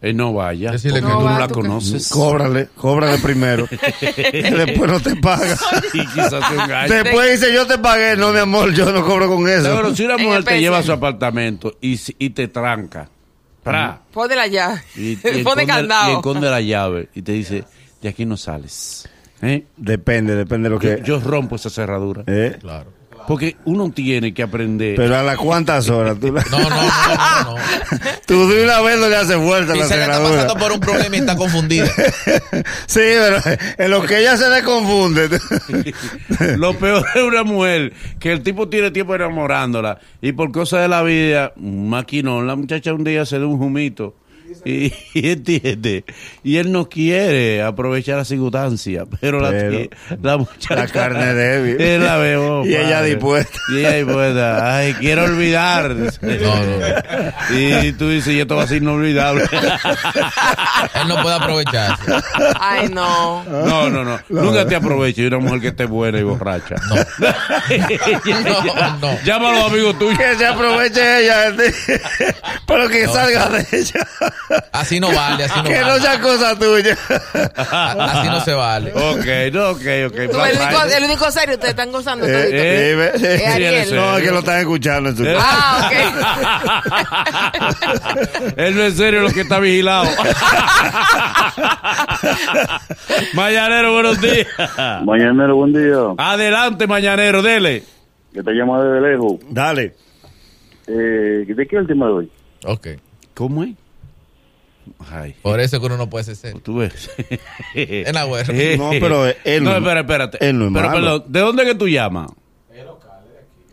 Eh, 0.00 0.12
no 0.12 0.32
vaya. 0.32 0.70
Decirle 0.70 1.00
porque 1.00 1.12
que 1.16 1.18
tú 1.20 1.24
no. 1.26 1.32
no 1.34 1.38
la 1.40 1.48
tú 1.48 1.54
que- 1.54 1.60
conoces. 1.60 2.08
Cóbrale, 2.12 2.68
cóbrale 2.76 3.18
primero. 3.18 3.66
y 4.32 4.40
después 4.42 4.90
no 4.92 5.00
te 5.00 5.16
paga. 5.16 5.56
y 5.92 6.06
quizás. 6.06 6.88
Después 6.88 7.32
dice, 7.40 7.52
yo 7.52 7.66
te 7.66 7.78
pagué. 7.78 8.16
No, 8.16 8.30
mi 8.32 8.38
amor, 8.38 8.72
yo 8.72 8.92
no 8.92 9.04
cobro 9.04 9.26
con 9.28 9.48
eso. 9.48 9.74
Pero 9.76 9.94
si 9.96 10.04
una 10.04 10.16
mujer 10.16 10.44
te 10.44 10.60
lleva 10.60 10.78
a 10.78 10.82
su 10.84 10.92
apartamento 10.92 11.72
y, 11.80 11.98
y 12.20 12.30
te 12.30 12.46
tranca, 12.46 13.08
pra, 13.64 14.00
Pone 14.12 14.36
la 14.36 14.46
llave. 14.46 14.82
y, 14.94 15.12
y 15.12 15.16
Pone 15.16 15.38
esconde, 15.40 15.62
y 15.64 15.66
candado. 15.66 16.12
esconde 16.18 16.48
la 16.48 16.60
llave 16.60 17.08
y 17.16 17.22
te 17.22 17.32
dice, 17.32 17.64
de 18.00 18.08
aquí 18.08 18.24
no 18.24 18.36
sales. 18.36 19.08
¿Eh? 19.42 19.64
Depende, 19.76 20.34
depende 20.34 20.68
de 20.68 20.74
lo 20.74 20.80
Yo, 20.80 20.96
que... 20.96 21.02
yo 21.04 21.20
rompo 21.20 21.56
esa 21.56 21.70
cerradura. 21.70 22.24
¿Eh? 22.26 22.56
Claro. 22.60 22.96
Porque 23.26 23.56
uno 23.66 23.90
tiene 23.90 24.32
que 24.32 24.42
aprender. 24.42 24.96
Pero 24.96 25.14
a 25.14 25.22
las 25.22 25.36
cuántas 25.36 25.90
horas. 25.90 26.18
Tú, 26.18 26.32
la- 26.32 26.42
No, 26.50 26.58
no, 26.58 26.68
no, 26.70 26.76
no. 27.44 27.54
no. 27.54 27.56
tú 28.26 28.48
de 28.48 28.64
una 28.64 28.80
vez 28.80 28.98
no 28.98 29.06
le 29.08 29.16
hace 29.16 29.36
fuerza 29.36 29.74
a 29.74 29.76
la 29.76 29.84
ella 29.84 29.94
está 29.94 29.96
cerradura. 30.06 30.30
pasando 30.30 30.56
por 30.56 30.72
un 30.72 30.80
problema 30.80 31.14
y 31.16 31.18
está 31.18 31.36
confundida. 31.36 31.86
Sí, 32.86 33.00
pero 33.00 33.36
en 33.76 33.90
lo 33.90 34.02
que 34.02 34.18
ella 34.20 34.36
se 34.38 34.48
le 34.48 34.62
confunde. 34.62 35.28
Lo 36.56 36.74
peor 36.78 37.04
es 37.14 37.22
una 37.22 37.42
mujer 37.44 37.92
que 38.18 38.32
el 38.32 38.42
tipo 38.42 38.68
tiene 38.68 38.90
tiempo 38.90 39.14
enamorándola 39.14 39.98
y 40.22 40.32
por 40.32 40.50
cosas 40.50 40.80
de 40.82 40.88
la 40.88 41.02
vida, 41.02 41.52
un 41.56 41.90
maquinón, 41.90 42.46
la 42.46 42.56
muchacha 42.56 42.92
un 42.94 43.04
día 43.04 43.26
se 43.26 43.38
da 43.38 43.46
un 43.46 43.58
jumito 43.58 44.16
y, 44.64 44.92
y 45.14 45.30
entiende. 45.30 46.04
Y 46.42 46.56
él 46.56 46.72
no 46.72 46.88
quiere 46.88 47.62
aprovechar 47.62 48.16
la 48.18 48.24
circunstancia, 48.24 49.04
pero, 49.20 49.40
la, 49.40 49.50
Pero 49.50 49.88
la 50.22 50.36
muchacha. 50.38 50.74
la 50.74 50.86
carne 50.88 51.34
débil. 51.34 51.80
Él 51.80 52.04
la 52.04 52.16
ve, 52.16 52.36
oh, 52.36 52.64
Y 52.64 52.74
ella 52.74 53.02
dispuesta. 53.02 53.58
Y 53.70 53.78
ella 53.78 53.92
dispuesta. 53.92 54.76
Ay, 54.76 54.94
quiero 54.94 55.24
olvidar. 55.24 55.94
No, 56.38 56.54
no. 56.64 57.56
Y 57.58 57.92
tú 57.92 58.08
dices, 58.08 58.34
y 58.34 58.40
esto 58.40 58.56
va 58.56 58.62
a 58.64 58.66
ser 58.66 58.78
inolvidable. 58.78 59.44
Él 60.94 61.08
no 61.08 61.20
puede 61.22 61.36
aprovecharse. 61.36 62.12
Ay, 62.60 62.88
no. 62.88 63.44
No, 63.44 63.88
no, 63.90 64.04
no. 64.04 64.18
Nunca 64.28 64.66
te 64.66 64.76
aproveches 64.76 65.16
de 65.16 65.36
una 65.36 65.38
mujer 65.38 65.60
que 65.60 65.68
esté 65.68 65.84
buena 65.86 66.18
y 66.18 66.22
borracha. 66.22 66.76
No. 66.88 66.96
No, 68.24 68.98
no. 69.00 69.18
Llámalo 69.24 69.48
a 69.48 69.60
los 69.60 69.72
amigos 69.72 69.98
tuyos. 69.98 70.18
que 70.18 70.34
se 70.36 70.46
aproveche 70.46 71.20
ella. 71.24 71.54
Pero 72.66 72.88
que 72.88 73.06
salga 73.06 73.48
de 73.48 73.66
ella. 73.72 74.06
Así 74.72 74.98
no 75.00 75.12
vale, 75.12 75.44
así 75.44 75.58
no 75.58 75.64
que 75.64 75.80
no 75.80 75.86
vale. 75.88 76.00
sea 76.00 76.20
cosa 76.20 76.58
tuya. 76.58 76.96
Así 77.56 78.28
no 78.28 78.40
se 78.44 78.52
vale. 78.52 78.92
Ok, 78.92 79.26
no, 79.52 79.70
ok, 79.70 79.80
ok. 80.06 80.14
Tú, 80.32 80.40
el, 80.40 80.56
único, 80.56 80.82
el 80.96 81.04
único 81.04 81.30
serio, 81.30 81.54
ustedes 81.54 81.70
están 81.70 81.92
gozando 81.92 82.26
Eh, 82.26 83.10
todito. 83.12 83.26
eh, 83.26 83.46
Ariel. 83.46 83.94
No, 83.94 84.16
es 84.18 84.24
que 84.24 84.30
lo 84.30 84.38
están 84.38 84.58
escuchando. 84.60 85.10
en 85.10 85.16
su- 85.16 85.24
Eh. 85.26 85.36
Ah, 85.38 85.90
Él 88.56 88.76
no 88.76 88.82
es 88.84 88.96
serio 88.96 89.20
lo 89.20 89.30
que 89.30 89.42
está 89.42 89.58
vigilado. 89.58 90.08
Mañanero, 93.34 93.92
buenos 93.92 94.20
días. 94.20 94.46
Mañanero, 95.04 95.56
buen 95.56 95.72
día. 95.72 95.96
Adelante, 96.16 96.86
Mañanero, 96.86 97.42
dele. 97.42 97.82
Que 98.32 98.42
te 98.42 98.50
llamo 98.52 98.82
desde 98.82 99.00
lejos. 99.10 99.34
Dale. 99.50 99.94
Eh, 100.86 101.44
¿De 101.46 101.66
qué 101.66 101.76
es 101.76 101.82
el 101.82 101.86
tema 101.86 102.06
de 102.06 102.12
hoy? 102.12 102.32
Ok. 102.64 102.88
¿Cómo 103.34 103.64
es? 103.64 103.70
Ay, 105.10 105.34
Por 105.42 105.60
eso 105.60 105.80
que 105.80 105.86
uno 105.86 105.96
no 105.96 106.08
puede 106.10 106.24
ser 106.24 106.36
serio. 106.36 106.60
tú 106.62 106.78
ves. 106.78 107.10
En 107.74 108.14
la 108.14 108.24
güera. 108.24 108.46
No, 108.76 108.90
pero 108.90 109.26
él 109.26 109.62
no, 109.64 109.70
no- 109.72 109.76
espera, 109.78 110.00
espérate. 110.00 110.38
él 110.48 110.58
no 110.58 110.66
es 110.68 110.72
pero, 110.74 110.88
malo. 110.88 111.00
perdón, 111.00 111.24
¿de 111.32 111.40
dónde 111.40 111.64
que 111.64 111.74
tú 111.74 111.88
llamas? 111.88 112.30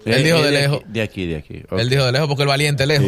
Él 0.05 0.23
dijo 0.23 0.37
de 0.37 0.43
aquí- 0.49 0.51
lejos. 0.57 0.81
De 0.85 1.01
aquí, 1.01 1.25
de 1.25 1.35
aquí. 1.37 1.63
ok. 1.69 1.79
Él 1.79 1.89
dijo 1.89 2.05
de 2.05 2.11
lejos 2.11 2.27
porque 2.27 2.43
el 2.43 2.47
valiente 2.49 2.85
lejos. 2.85 3.07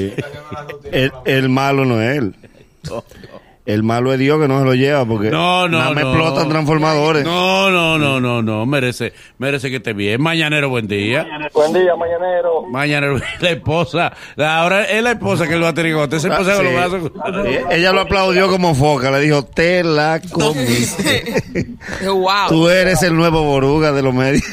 El, 0.91 1.11
el 1.25 1.49
malo 1.49 1.85
no 1.85 2.01
es 2.01 2.17
él. 2.17 2.35
El 3.67 3.83
malo 3.83 4.13
es 4.13 4.19
Dios 4.19 4.39
que 4.39 4.47
no 4.47 4.59
se 4.59 4.65
lo 4.65 4.73
lleva 4.75 5.03
porque 5.05 5.29
No, 5.29 5.67
no, 5.67 5.77
nada 5.77 5.91
más 5.91 6.03
no. 6.05 6.09
explotan 6.13 6.47
transformadores. 6.47 7.25
No, 7.25 7.69
no, 7.69 7.97
no, 7.97 8.19
no, 8.21 8.41
no. 8.41 8.65
Merece, 8.65 9.11
merece 9.39 9.69
que 9.69 9.75
esté 9.75 9.91
bien. 9.91 10.21
Mañanero, 10.21 10.69
buen 10.69 10.87
día. 10.87 11.27
Buen 11.53 11.73
día, 11.73 11.93
mañanero. 11.97 12.63
Mañanero, 12.71 13.19
la 13.41 13.49
esposa. 13.49 14.13
la- 14.37 14.61
Ahora 14.61 14.85
es 14.85 15.03
la 15.03 15.11
esposa 15.11 15.47
que 15.49 15.55
él 15.55 15.63
va 15.63 15.67
a 15.69 15.73
tener 15.73 15.91
que 15.93 15.97
Usted 16.01 16.19
se 16.19 16.29
Ah, 16.31 16.39
sí. 16.43 16.63
los 16.63 16.73
brazos. 16.73 17.11
Eh, 17.45 17.65
Ella 17.71 17.91
lo 17.91 18.01
aplaudió 18.01 18.47
como 18.47 18.73
foca, 18.73 19.11
le 19.11 19.19
dijo, 19.19 19.43
te 19.43 19.83
la 19.83 20.21
comiste. 20.31 21.35
wow. 22.05 22.47
Tú 22.47 22.69
eres 22.69 23.03
el 23.03 23.17
nuevo 23.17 23.43
boruga 23.43 23.91
de 23.91 24.01
los 24.01 24.13
medios. 24.13 24.43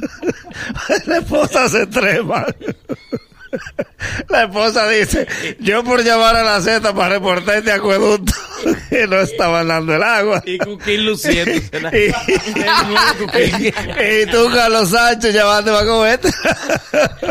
la 1.06 1.18
esposa 1.18 1.68
se 1.68 1.86
trema. 1.88 2.46
La 4.28 4.44
esposa 4.44 4.88
dice, 4.88 5.26
yo 5.58 5.82
por 5.84 6.02
llamar 6.04 6.36
a 6.36 6.42
la 6.44 6.60
Z 6.60 6.92
para 6.94 7.08
reportar 7.14 7.56
este 7.58 7.72
acueducto 7.72 8.32
que 8.90 9.06
no 9.06 9.20
estaban 9.20 9.66
dando 9.68 9.94
el 9.94 10.02
agua. 10.02 10.42
Y 10.46 10.58
Cuquín 10.58 11.06
luciendo. 11.06 11.50
Y, 11.92 13.66
y 14.22 14.26
tú, 14.26 14.48
Carlos 14.54 14.90
Sánchez, 14.90 15.34
llamando 15.34 15.72
para 15.72 15.86
comer. 15.86 16.20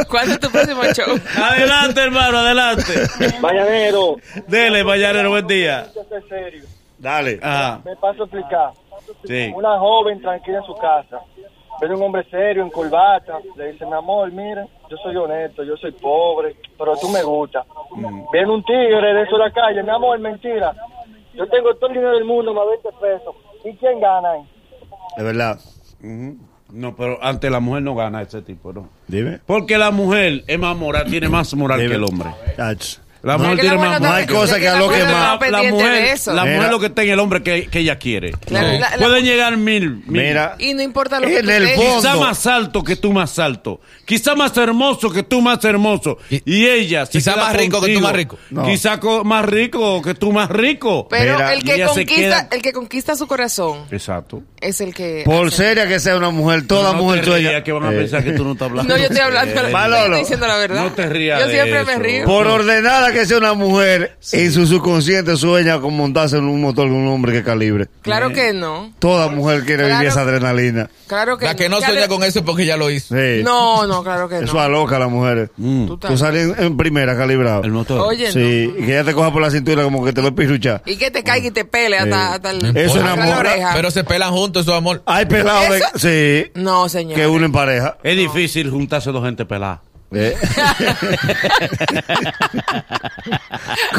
¿Cuándo 0.08 0.34
es 0.34 0.40
tu 0.40 0.50
próximo 0.50 0.84
show? 0.94 1.20
adelante, 1.38 2.02
hermano, 2.02 2.40
adelante. 2.40 2.94
Mañanero. 3.42 4.16
Dele, 4.48 4.84
Mañanero, 4.84 5.30
buen 5.30 5.48
día. 5.48 5.82
Esto 5.88 6.02
es 6.18 6.24
serio. 6.28 6.64
Dale. 6.98 7.40
Ajá, 7.42 7.82
Me 7.86 7.96
paso 7.96 8.24
a 8.24 8.26
explicar. 8.26 8.72
sí. 9.26 9.52
Una 9.56 9.78
joven 9.80 10.22
tranquila 10.22 10.58
en 10.60 10.66
su 10.66 10.76
casa. 10.76 11.20
Viene 11.80 11.96
un 11.96 12.04
hombre 12.04 12.24
serio 12.30 12.64
en 12.64 12.70
corbata. 12.70 13.40
Le 13.56 13.72
dice, 13.72 13.86
mi 13.86 13.94
amor, 13.94 14.32
mira, 14.32 14.66
yo 14.90 14.98
soy 14.98 15.16
honesto, 15.16 15.64
yo 15.64 15.78
soy 15.78 15.92
pobre, 15.94 16.56
pero 16.78 16.96
tú 16.98 17.08
me 17.10 17.24
gustas. 17.24 17.66
Viene 18.32 18.52
un 18.52 18.64
tigre 18.64 19.14
de 19.14 19.24
eso 19.24 19.38
de 19.38 19.46
la 19.46 19.52
calle. 19.52 19.84
Mi 19.84 19.90
amor, 19.90 20.20
mentira. 20.20 20.74
Yo 21.34 21.48
tengo 21.48 21.74
todo 21.76 21.88
el 21.88 21.94
dinero 21.96 22.16
del 22.16 22.26
mundo, 22.26 22.54
más 22.54 22.66
20 22.84 22.90
pesos. 23.00 23.36
¿Y 23.64 23.74
quién 23.78 24.00
gana 24.00 24.32
ahí? 24.32 24.42
De 25.18 25.24
verdad. 25.24 25.60
No, 26.72 26.96
pero 26.96 27.18
ante 27.22 27.50
la 27.50 27.60
mujer 27.60 27.82
no 27.84 27.96
gana 27.96 28.22
ese 28.22 28.42
tipo, 28.42 28.72
¿no? 28.74 28.90
Dime. 29.08 29.40
Porque 29.46 29.78
la 29.78 29.92
mujer 29.92 30.44
es 30.48 30.60
más 30.60 30.76
moral, 30.78 31.06
tiene 31.10 31.30
más 31.30 31.54
moral 31.56 31.80
Dime. 31.80 31.90
que 31.90 31.96
el 31.96 32.04
hombre. 32.04 32.30
Ach. 32.58 32.98
La 33.22 33.34
No, 33.34 33.40
mujer 33.40 33.60
tiene 33.60 33.78
más 33.78 34.00
no 34.00 34.14
hay 34.14 34.26
cosa 34.26 34.60
que 34.60 34.68
a 34.70 34.78
lo 34.80 34.88
que 34.90 35.04
más- 35.04 35.40
la 35.52 35.64
mujer, 35.64 36.04
eso. 36.06 36.34
la 36.34 36.46
mujer 36.46 36.70
lo 36.72 36.80
que 36.80 36.86
está 36.86 37.04
en 37.04 37.10
el 37.10 37.20
hombre 37.20 37.44
que, 37.44 37.68
que 37.68 37.80
ella 37.80 37.98
quiere. 38.00 38.32
La- 38.50 38.62
la- 38.64 38.80
la- 38.96 38.98
Pueden 38.98 39.26
llegar 39.26 39.58
mil, 39.58 39.90
mil. 40.06 40.22
Mira, 40.24 40.56
Y 40.58 40.74
no 40.74 40.82
importa 40.82 41.20
lo 41.20 41.28
que 41.28 41.40
En 41.40 41.46
tú 41.46 41.52
el 41.52 41.66
des. 41.66 41.76
fondo. 41.76 41.98
Quizá 41.98 42.16
más 42.16 42.48
alto 42.48 42.82
que 42.84 42.96
tú 42.96 43.12
más 43.12 43.38
alto. 43.38 43.82
Quizá 44.06 44.36
más 44.36 44.56
hermoso 44.58 45.10
que 45.12 45.24
tú 45.24 45.42
más 45.42 45.64
hermoso. 45.66 46.18
Y 46.30 46.66
ella. 46.66 47.06
quizá 47.08 47.36
más 47.36 47.54
rico 47.56 47.82
que 47.82 47.94
tú 47.94 48.00
más 48.00 48.14
rico. 48.14 48.38
No. 48.52 48.64
Quizá 48.66 49.00
co- 49.00 49.24
más 49.26 49.44
rico 49.46 50.02
que 50.02 50.14
tú 50.14 50.32
más 50.32 50.50
rico. 50.50 51.08
Pero 51.10 51.34
Mira, 51.34 51.54
el 51.54 51.64
que 51.64 51.84
conquista, 51.86 52.48
el 52.52 52.62
que 52.62 52.72
conquista 52.74 53.16
su 53.16 53.28
corazón 53.28 53.84
Exacto. 53.92 54.44
es 54.62 54.80
el 54.82 54.94
que 54.94 55.24
por 55.26 55.52
seria 55.52 55.88
que 55.88 56.00
sea 56.00 56.16
una 56.16 56.30
mujer, 56.30 56.66
toda 56.68 56.94
no 56.94 57.00
mujer 57.04 57.26
rías 57.26 57.64
que 57.64 57.72
van 57.74 57.84
a 57.86 57.90
pensar 57.90 58.24
que 58.24 58.32
tú 58.32 58.46
no 58.46 58.54
estás 58.54 58.68
hablando. 58.70 58.94
No, 58.94 58.98
yo 58.98 59.04
estoy 59.08 59.20
hablando, 59.20 59.54
estoy 59.62 60.20
diciendo 60.20 60.48
la 60.48 60.56
verdad. 60.58 60.84
no 60.84 60.92
te 60.94 61.06
rías 61.10 61.42
Yo 61.42 61.50
siempre 61.50 61.84
me 61.84 61.96
río. 61.98 62.26
Por 62.26 62.48
ordenada 62.48 63.09
que 63.12 63.26
sea 63.26 63.38
una 63.38 63.54
mujer, 63.54 64.18
en 64.32 64.52
su 64.52 64.66
subconsciente 64.68 65.36
sueña 65.38 65.80
con 65.80 65.96
montarse 65.96 66.38
en 66.38 66.46
un 66.46 66.62
motor 66.62 66.88
con 66.88 66.96
un 66.98 67.08
hombre 67.08 67.32
que 67.34 67.44
calibre. 67.44 67.88
Claro 68.02 68.30
que 68.32 68.54
no. 68.54 68.92
Toda 69.00 69.28
mujer 69.30 69.64
quiere 69.66 69.84
Claro. 69.84 69.96
vivir 70.00 70.08
esa 70.10 70.22
adrenalina. 70.22 70.90
Claro 71.08 71.38
que 71.38 71.46
La 71.46 71.56
que 71.56 71.70
no 71.70 71.78
Claro- 71.78 71.94
sueña 71.94 72.08
con 72.08 72.24
eso 72.24 72.40
es 72.40 72.46
porque 72.46 72.66
ya 72.66 72.78
lo 72.78 72.90
hizo. 72.90 73.16
Sí. 73.16 73.42
No, 73.44 73.86
no, 73.88 74.04
claro 74.04 74.30
que 74.30 74.40
Eso 74.40 74.54
no. 74.54 74.60
aloca 74.60 74.98
a 74.98 75.00
las 75.00 75.10
mujeres. 75.10 75.50
Mm. 75.58 75.88
Tú 75.88 75.98
Tú 75.98 76.18
sales 76.18 76.56
en, 76.58 76.64
en 76.64 76.78
primera 76.78 77.16
calibrado. 77.18 77.64
El 77.64 77.72
motor. 77.72 78.02
Oye, 78.02 78.32
Sí, 78.32 78.74
y 78.78 78.84
que 78.86 78.92
ella 78.94 79.04
te 79.04 79.14
coja 79.14 79.32
por 79.32 79.42
la 79.42 79.50
cintura 79.52 79.84
como 79.84 80.04
que 80.06 80.14
te 80.14 80.22
lo 80.22 80.34
pirucha. 80.36 80.82
no. 80.86 80.92
Y 80.92 80.98
que 80.98 81.12
te 81.12 81.24
caiga 81.24 81.48
y 81.48 81.52
te 81.52 81.66
pele 81.66 81.98
hasta, 81.98 82.34
hasta 82.36 82.52
el, 82.52 82.78
Eso 82.78 83.00
oreja. 83.00 83.70
Ah. 83.72 83.74
Pero 83.76 83.92
se 83.92 84.04
pelan 84.04 84.32
juntos, 84.32 84.64
eso 84.64 84.72
es 84.72 84.78
amor. 84.78 85.02
Hay 85.06 85.26
pelado 85.26 85.72
de... 85.72 85.78
¿Eso? 85.80 85.88
Sí, 85.96 86.52
No, 86.56 86.88
señor. 86.90 87.16
que 87.16 87.28
uno 87.28 87.46
en 87.46 87.52
pareja. 87.52 87.98
Es 88.04 88.18
difícil 88.18 88.70
juntarse 88.70 89.12
dos 89.12 89.24
gente 89.26 89.46
pelada. 89.46 89.82
Eh. 90.12 90.36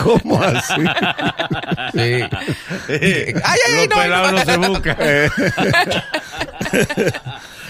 ¿Cómo 0.03 0.43
así? 0.43 0.81
Sí. 1.93 1.99
Ay, 1.99 2.25
ay, 3.45 3.77
Los 3.77 3.89
no, 3.89 3.97
pelados 4.03 4.33
no. 4.33 4.39
no 4.39 4.45
se 4.45 4.57
buscan. 4.57 4.97
Eh, 4.99 5.29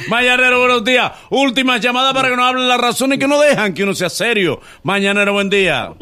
Mañanero, 0.09 0.61
buenos 0.61 0.83
días. 0.85 1.13
Última 1.31 1.77
llamada 1.79 2.13
para 2.15 2.29
que 2.31 2.37
nos 2.37 2.47
hablen 2.47 2.69
las 2.69 2.81
razones 2.81 3.19
que 3.19 3.27
no 3.29 3.39
dejan 3.41 3.75
que 3.75 3.83
uno 3.85 3.93
sea 3.95 4.09
serio. 4.09 4.61
Mañanero, 4.83 5.33
buen 5.35 5.51
día. 5.51 5.93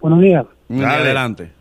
Buenos 0.00 0.20
días. 0.20 0.44
Dale. 0.68 0.86
Adelante. 0.86 1.52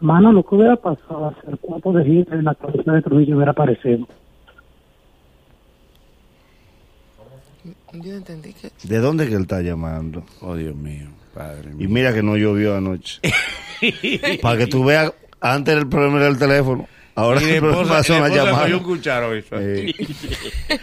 Mano, 0.00 0.32
lo 0.32 0.42
que 0.42 0.54
hubiera 0.54 0.76
pasado 0.76 1.34
si 1.42 1.50
el 1.50 1.58
cuerpo 1.58 1.92
de 1.92 2.08
Hitler 2.08 2.38
en 2.38 2.44
la 2.46 2.54
cabeza 2.54 2.92
de 2.92 3.02
Trujillo 3.02 3.36
hubiera 3.36 3.52
aparecido. 3.52 4.06
Yo 8.02 8.14
entendí 8.16 8.52
que... 8.52 8.70
¿De 8.82 8.98
dónde 8.98 9.28
que 9.28 9.34
él 9.34 9.42
está 9.42 9.60
llamando? 9.62 10.24
Oh, 10.40 10.54
Dios 10.56 10.74
mío, 10.76 11.08
padre 11.34 11.70
Y 11.72 11.74
mío. 11.74 11.88
mira 11.90 12.12
que 12.14 12.22
no 12.22 12.36
llovió 12.36 12.76
anoche. 12.76 13.20
Para 14.42 14.58
que 14.58 14.66
tú 14.66 14.84
veas, 14.84 15.12
antes 15.40 15.74
del 15.74 15.88
problema 15.88 16.20
del 16.24 16.38
teléfono. 16.38 16.86
Ahora 17.16 17.40
y 17.40 17.44
mi 17.46 17.52
esposa, 17.52 17.88
pasó 17.94 18.12
y 18.12 18.16
mi 18.16 18.20
una 18.20 18.26
esposa 18.28 18.44
llamada. 18.44 18.62
cogió 18.64 18.78
un 18.78 18.84
cucharo. 18.84 19.34
Eh, 19.34 19.94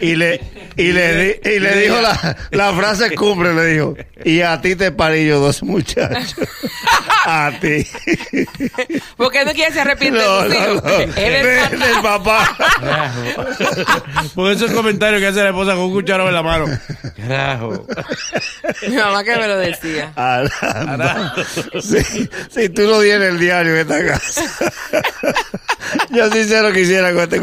y 0.00 0.16
le 0.16 0.40
y 0.76 0.92
le 0.92 1.16
di- 1.16 1.50
y 1.50 1.58
le 1.60 1.76
dijo 1.80 2.00
la, 2.00 2.36
la 2.50 2.72
frase 2.74 3.14
cumbre 3.14 3.54
le 3.54 3.66
dijo 3.66 3.94
y 4.24 4.40
a 4.40 4.60
ti 4.60 4.74
te 4.74 4.90
parí 4.90 5.26
yo 5.26 5.38
dos 5.38 5.62
muchachos 5.62 6.34
a 7.26 7.52
ti 7.60 7.86
¿Por 9.16 9.30
qué 9.30 9.44
no 9.44 9.52
quiere 9.52 9.72
se 9.72 9.80
arrepiente 9.80 10.18
no, 10.18 10.42
de 10.42 10.50
sus 10.50 10.54
no, 10.54 10.64
hijos? 10.74 10.82
no. 10.84 10.90
Él 10.98 11.34
es 11.34 11.70
De- 11.70 11.76
del 11.78 12.00
papá 12.02 12.56
Por 14.34 14.50
esos 14.52 14.72
comentarios 14.72 15.20
que 15.20 15.28
hace 15.28 15.42
la 15.42 15.50
esposa 15.50 15.72
con 15.74 15.84
un 15.84 15.92
cucharo 15.92 16.26
en 16.28 16.34
la 16.34 16.42
mano. 16.42 16.66
Carajo. 17.16 17.86
mi 18.88 18.96
mamá 18.96 19.22
que 19.22 19.36
me 19.36 19.46
lo 19.48 19.56
decía. 19.58 20.12
Si, 21.80 22.02
si 22.50 22.68
tú 22.70 22.82
no 22.82 23.00
tienes 23.00 23.28
el 23.28 23.38
diario 23.38 23.72
en 23.76 23.80
esta 23.80 24.04
casa 24.06 24.42
yo 26.10 26.23
sincero 26.30 26.72
quisiera 26.72 27.10
este 27.10 27.40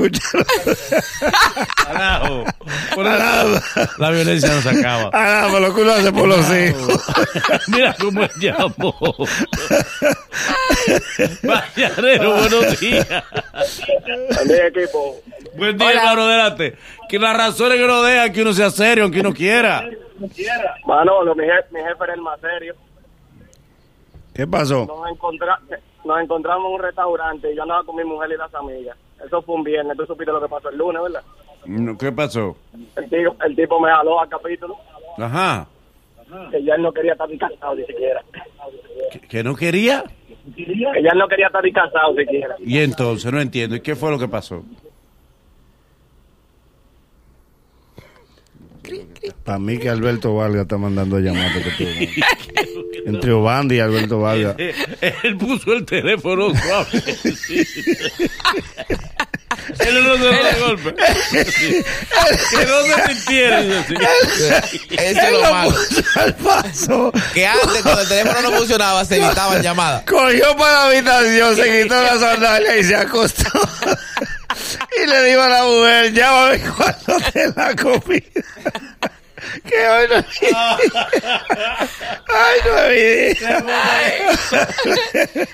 Carajo. 1.86 2.46
Por 2.96 3.06
eso 3.06 3.16
Aranda. 3.16 3.62
la 3.98 4.10
violencia 4.12 4.50
no 4.54 4.62
se 4.62 4.70
acaba. 4.70 5.10
Aranda, 5.14 5.60
lo 5.60 5.74
que 5.76 5.82
uno 5.82 5.92
hace 5.92 6.12
por 6.12 6.28
los 6.28 6.46
hijos 6.52 7.04
Mira 7.68 7.96
cómo 8.00 8.28
llamó. 8.40 8.96
Mañanero, 11.44 12.32
buenos 12.38 12.80
días. 12.80 13.08
Buen 14.36 14.48
día, 14.48 14.68
equipo. 14.68 15.22
Buen 15.56 15.78
día, 15.78 15.88
Hola. 15.88 16.00
hermano, 16.02 16.22
adelante. 16.24 16.76
Que 17.10 17.20
las 17.20 17.36
razones 17.36 17.78
que 17.80 17.88
no 17.88 18.02
dejan 18.04 18.32
que 18.34 18.42
uno 18.42 18.54
sea 18.54 18.70
serio, 18.70 19.04
aunque 19.04 19.20
uno 19.20 19.34
quiera. 19.34 19.88
Manolo, 20.86 21.36
mi 21.36 21.44
jefe, 21.46 21.68
mi 21.72 21.80
jefe 21.82 22.04
era 22.04 22.14
el 22.14 22.22
más 22.22 22.40
serio. 22.40 22.76
¿qué 24.34 24.48
pasó? 24.48 24.86
Nos, 24.86 25.12
encontra- 25.12 25.60
nos 26.06 26.22
encontramos 26.22 26.68
en 26.68 26.74
un 26.76 26.82
restaurante 26.82 27.52
y 27.52 27.56
yo 27.56 27.64
andaba 27.64 27.84
con 27.84 27.96
mi 27.96 28.04
mujer 28.04 28.32
y 28.32 28.38
las 28.38 28.54
amigas. 28.54 28.98
Eso 29.26 29.42
fue 29.42 29.56
un 29.56 29.64
viernes. 29.64 29.96
Tú 29.98 30.06
supiste 30.06 30.32
lo 30.32 30.42
que 30.42 30.48
pasó 30.48 30.70
el 30.70 30.78
lunes, 30.78 31.02
¿verdad? 31.02 31.24
No, 31.66 31.98
¿Qué 31.98 32.12
pasó? 32.12 32.58
El 32.96 33.10
tipo, 33.10 33.36
el 33.44 33.56
tipo 33.56 33.80
me 33.80 33.90
jaló 33.92 34.20
al 34.20 34.30
capítulo. 34.30 34.76
Ajá. 35.18 35.68
Que 36.50 36.64
ya 36.64 36.76
él 36.76 36.82
no 36.82 36.92
quería 36.92 37.12
estar 37.12 37.28
casado 37.38 37.76
ni 37.76 37.86
siquiera. 37.86 38.24
¿Que, 39.12 39.20
que 39.20 39.44
no 39.44 39.56
quería? 39.56 40.04
Que 40.56 41.04
ya 41.04 41.10
él 41.12 41.18
no 41.18 41.28
quería 41.28 41.48
estar 41.48 41.64
ni 41.64 41.72
casado 41.72 42.16
siquiera. 42.16 42.56
Y 42.60 42.80
entonces, 42.80 43.32
no 43.32 43.40
entiendo. 43.40 43.76
¿Y 43.76 43.82
qué 43.82 43.96
fue 43.96 44.10
lo 44.12 44.18
que 44.18 44.28
pasó? 44.28 44.64
Para 49.44 49.60
mí 49.60 49.78
que 49.78 49.90
Alberto 49.90 50.36
Vargas 50.36 50.64
está 50.64 50.78
mandando 50.78 51.20
llamada 51.20 51.52
que 51.54 51.72
tú. 51.72 51.84
Entre 53.06 53.32
Obandi 53.32 53.76
y 53.76 53.80
Alberto 53.80 54.20
Vargas. 54.20 54.56
Eh, 54.58 54.74
Él 55.24 55.38
puso 55.38 55.74
el 55.74 55.86
teléfono 55.86 56.54
suave. 56.56 57.04
Él 59.80 60.04
no 60.04 60.18
se 60.18 60.20
dio 60.20 60.44
de 60.44 60.60
golpe. 60.60 60.96
Que 60.96 62.66
no 62.66 62.82
se 62.84 64.54
así. 64.54 64.82
Eso 64.92 65.22
es 65.22 65.32
lo 65.32 65.42
malo. 65.42 65.76
al 66.16 66.36
paso. 66.36 67.12
Que 67.34 67.46
antes, 67.46 67.82
cuando 67.82 68.02
el 68.02 68.08
teléfono 68.08 68.42
no 68.42 68.58
funcionaba, 68.58 69.06
se 69.06 69.18
evitaban 69.18 69.62
llamadas. 69.62 70.04
Cogió 70.04 70.56
para 70.56 70.74
la 70.74 70.86
habitación, 70.86 71.56
se 71.56 71.84
quitó 71.84 72.02
la 72.02 72.20
sandalia 72.20 72.78
y 72.78 72.84
se 72.84 72.96
acostó. 72.96 73.50
Y 75.12 75.14
le 75.14 75.24
dijo 75.30 75.42
a 75.42 75.50
la 75.50 75.64
mujer, 75.64 76.14
llámame 76.14 76.60
cuando 76.60 77.20
te 77.32 77.48
la 77.56 77.76
comida. 77.76 78.42
que 79.66 79.88
hoy 79.88 80.08
no 80.08 80.18
Ay, 82.34 82.60
no 82.66 82.78
es 82.78 83.42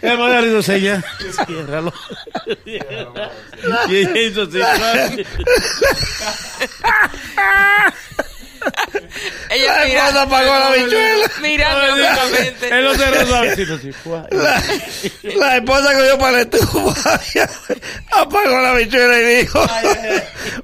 El 0.02 0.17
modelo 0.17 0.48
hizo 0.48 0.63
señas. 0.63 1.04
Ciérralo. 1.46 1.93
Y 2.65 2.76
ella 3.96 4.22
hizo 4.22 4.43
así. 4.43 4.58
Ella 4.58 4.58
La 4.58 4.74
mira- 9.85 10.07
esposa 10.07 10.21
apagó 10.23 10.59
la 10.59 10.69
bichuela. 10.71 11.31
Mirando 11.41 11.97
locamente. 11.97 12.69
Él 12.69 12.83
no 12.83 12.93
se 12.95 13.11
rozaba. 13.11 13.45
Hizo 13.47 13.73
así. 13.75 13.91
La, 14.31 14.63
la 15.35 15.57
esposa 15.57 15.93
cogió 15.93 16.17
para 16.17 16.31
la 16.31 16.41
estufa, 16.41 17.19
apagó 18.21 18.61
la 18.61 18.73
bichuela 18.75 19.19
y 19.19 19.23
dijo, 19.37 19.59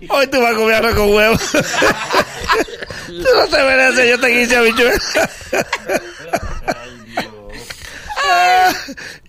hoy 0.09 0.27
tú 0.27 0.41
vas 0.41 0.53
a 0.53 0.55
comer 0.55 0.75
arroz 0.75 0.95
con 0.95 1.13
huevo. 1.13 1.37
tú 3.07 3.13
no 3.35 3.47
te 3.49 3.63
mereces, 3.63 4.09
yo 4.09 4.19
te 4.19 4.27
quise 4.33 4.55
habichuela. 4.57 4.93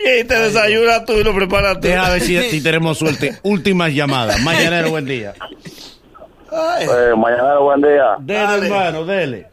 y 0.01 0.09
ahí 0.09 0.25
te 0.25 0.39
desayunas 0.39 1.05
tú 1.05 1.13
y 1.15 1.25
lo 1.25 1.35
preparas 1.35 1.75
tú. 1.81 1.89
Deja 1.89 2.11
ver 2.11 2.21
si, 2.23 2.41
si 2.51 2.61
tenemos 2.63 2.99
suerte. 2.99 3.39
Últimas 3.43 3.93
llamadas. 3.93 4.41
Mañanero, 4.41 4.91
buen 4.91 5.05
día. 5.05 5.35
Pues, 6.49 7.17
mañana, 7.17 7.59
buen 7.59 7.81
día. 7.83 8.17
Dele, 8.21 8.67
hermano, 8.67 9.05
dele. 9.05 9.49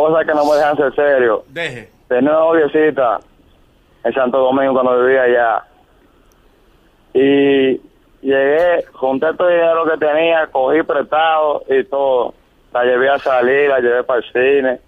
Cosas 0.00 0.26
que 0.26 0.32
no 0.32 0.46
me 0.46 0.56
dejan 0.56 0.76
ser 0.78 0.94
serio. 0.94 1.44
Deje. 1.48 1.90
Tenía 2.08 2.30
una 2.30 2.40
noviecita 2.40 3.20
en 4.02 4.14
Santo 4.14 4.38
Domingo 4.38 4.72
cuando 4.72 5.04
vivía 5.04 5.24
allá. 5.24 5.64
Y 7.12 7.78
llegué, 8.22 8.82
junté 8.94 9.26
todo 9.34 9.50
el 9.50 9.56
dinero 9.56 9.84
que 9.84 9.98
tenía, 9.98 10.46
cogí 10.46 10.82
prestado 10.84 11.64
y 11.68 11.84
todo. 11.84 12.32
La 12.72 12.84
llevé 12.84 13.10
a 13.10 13.18
salir, 13.18 13.68
la 13.68 13.80
llevé 13.80 14.02
para 14.04 14.20
el 14.20 14.32
cine, 14.32 14.80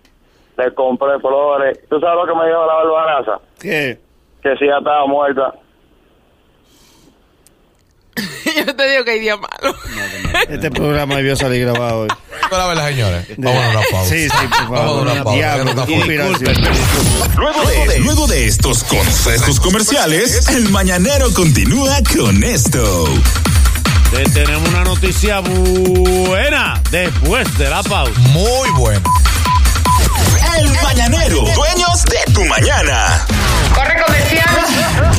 le 0.57 0.75
compré 0.75 1.18
flores. 1.18 1.79
¿Tú 1.90 2.01
sabes 2.01 2.16
lo 2.16 2.33
que 2.33 2.40
me 2.40 2.46
dijo 2.46 2.64
la 2.64 2.75
barbaraza? 2.75 3.38
¿Qué? 3.61 3.98
Que 4.42 4.57
si 4.57 4.66
ya 4.66 4.79
estaba 4.79 5.07
muerta. 5.07 5.53
Yo 8.66 8.74
te 8.76 8.90
digo 8.90 9.04
que 9.04 9.10
hay 9.12 9.20
día 9.20 9.36
malo. 9.36 9.74
Este 10.48 10.70
programa 10.70 11.16
debió 11.16 11.36
salir 11.36 11.62
grabado 11.66 12.00
hoy. 12.00 12.08
Con 12.48 12.58
la 12.58 12.66
verdad, 12.66 12.88
señores. 12.88 13.26
Vamos 13.36 13.62
a 13.64 13.68
una 13.70 13.80
pausa. 13.90 14.10
Sí, 14.10 14.28
sí, 14.28 14.46
por 14.66 14.76
Vamos 14.76 14.80
a 14.80 14.84
favor. 14.84 15.02
una 15.02 15.24
pausa. 15.24 15.38
Luego 17.36 17.62
de, 17.88 17.98
luego 18.00 18.26
de 18.26 18.46
estos 18.46 18.84
consejos 18.84 19.60
comerciales, 19.60 20.48
el 20.48 20.68
mañanero 20.70 21.32
continúa 21.32 21.98
con 22.16 22.42
esto. 22.44 23.08
Te 24.10 24.24
tenemos 24.30 24.68
una 24.68 24.84
noticia 24.84 25.40
buena 25.40 26.80
después 26.90 27.56
de 27.58 27.70
la 27.70 27.82
pausa. 27.82 28.18
Muy 28.20 28.70
bueno. 28.70 29.02
El 30.58 30.68
mañanero, 30.82 31.40
dueños 31.54 32.04
de 32.04 32.32
tu 32.32 32.44
mañana. 32.44 33.26
Corre 33.74 34.02
comercial. 34.04 35.12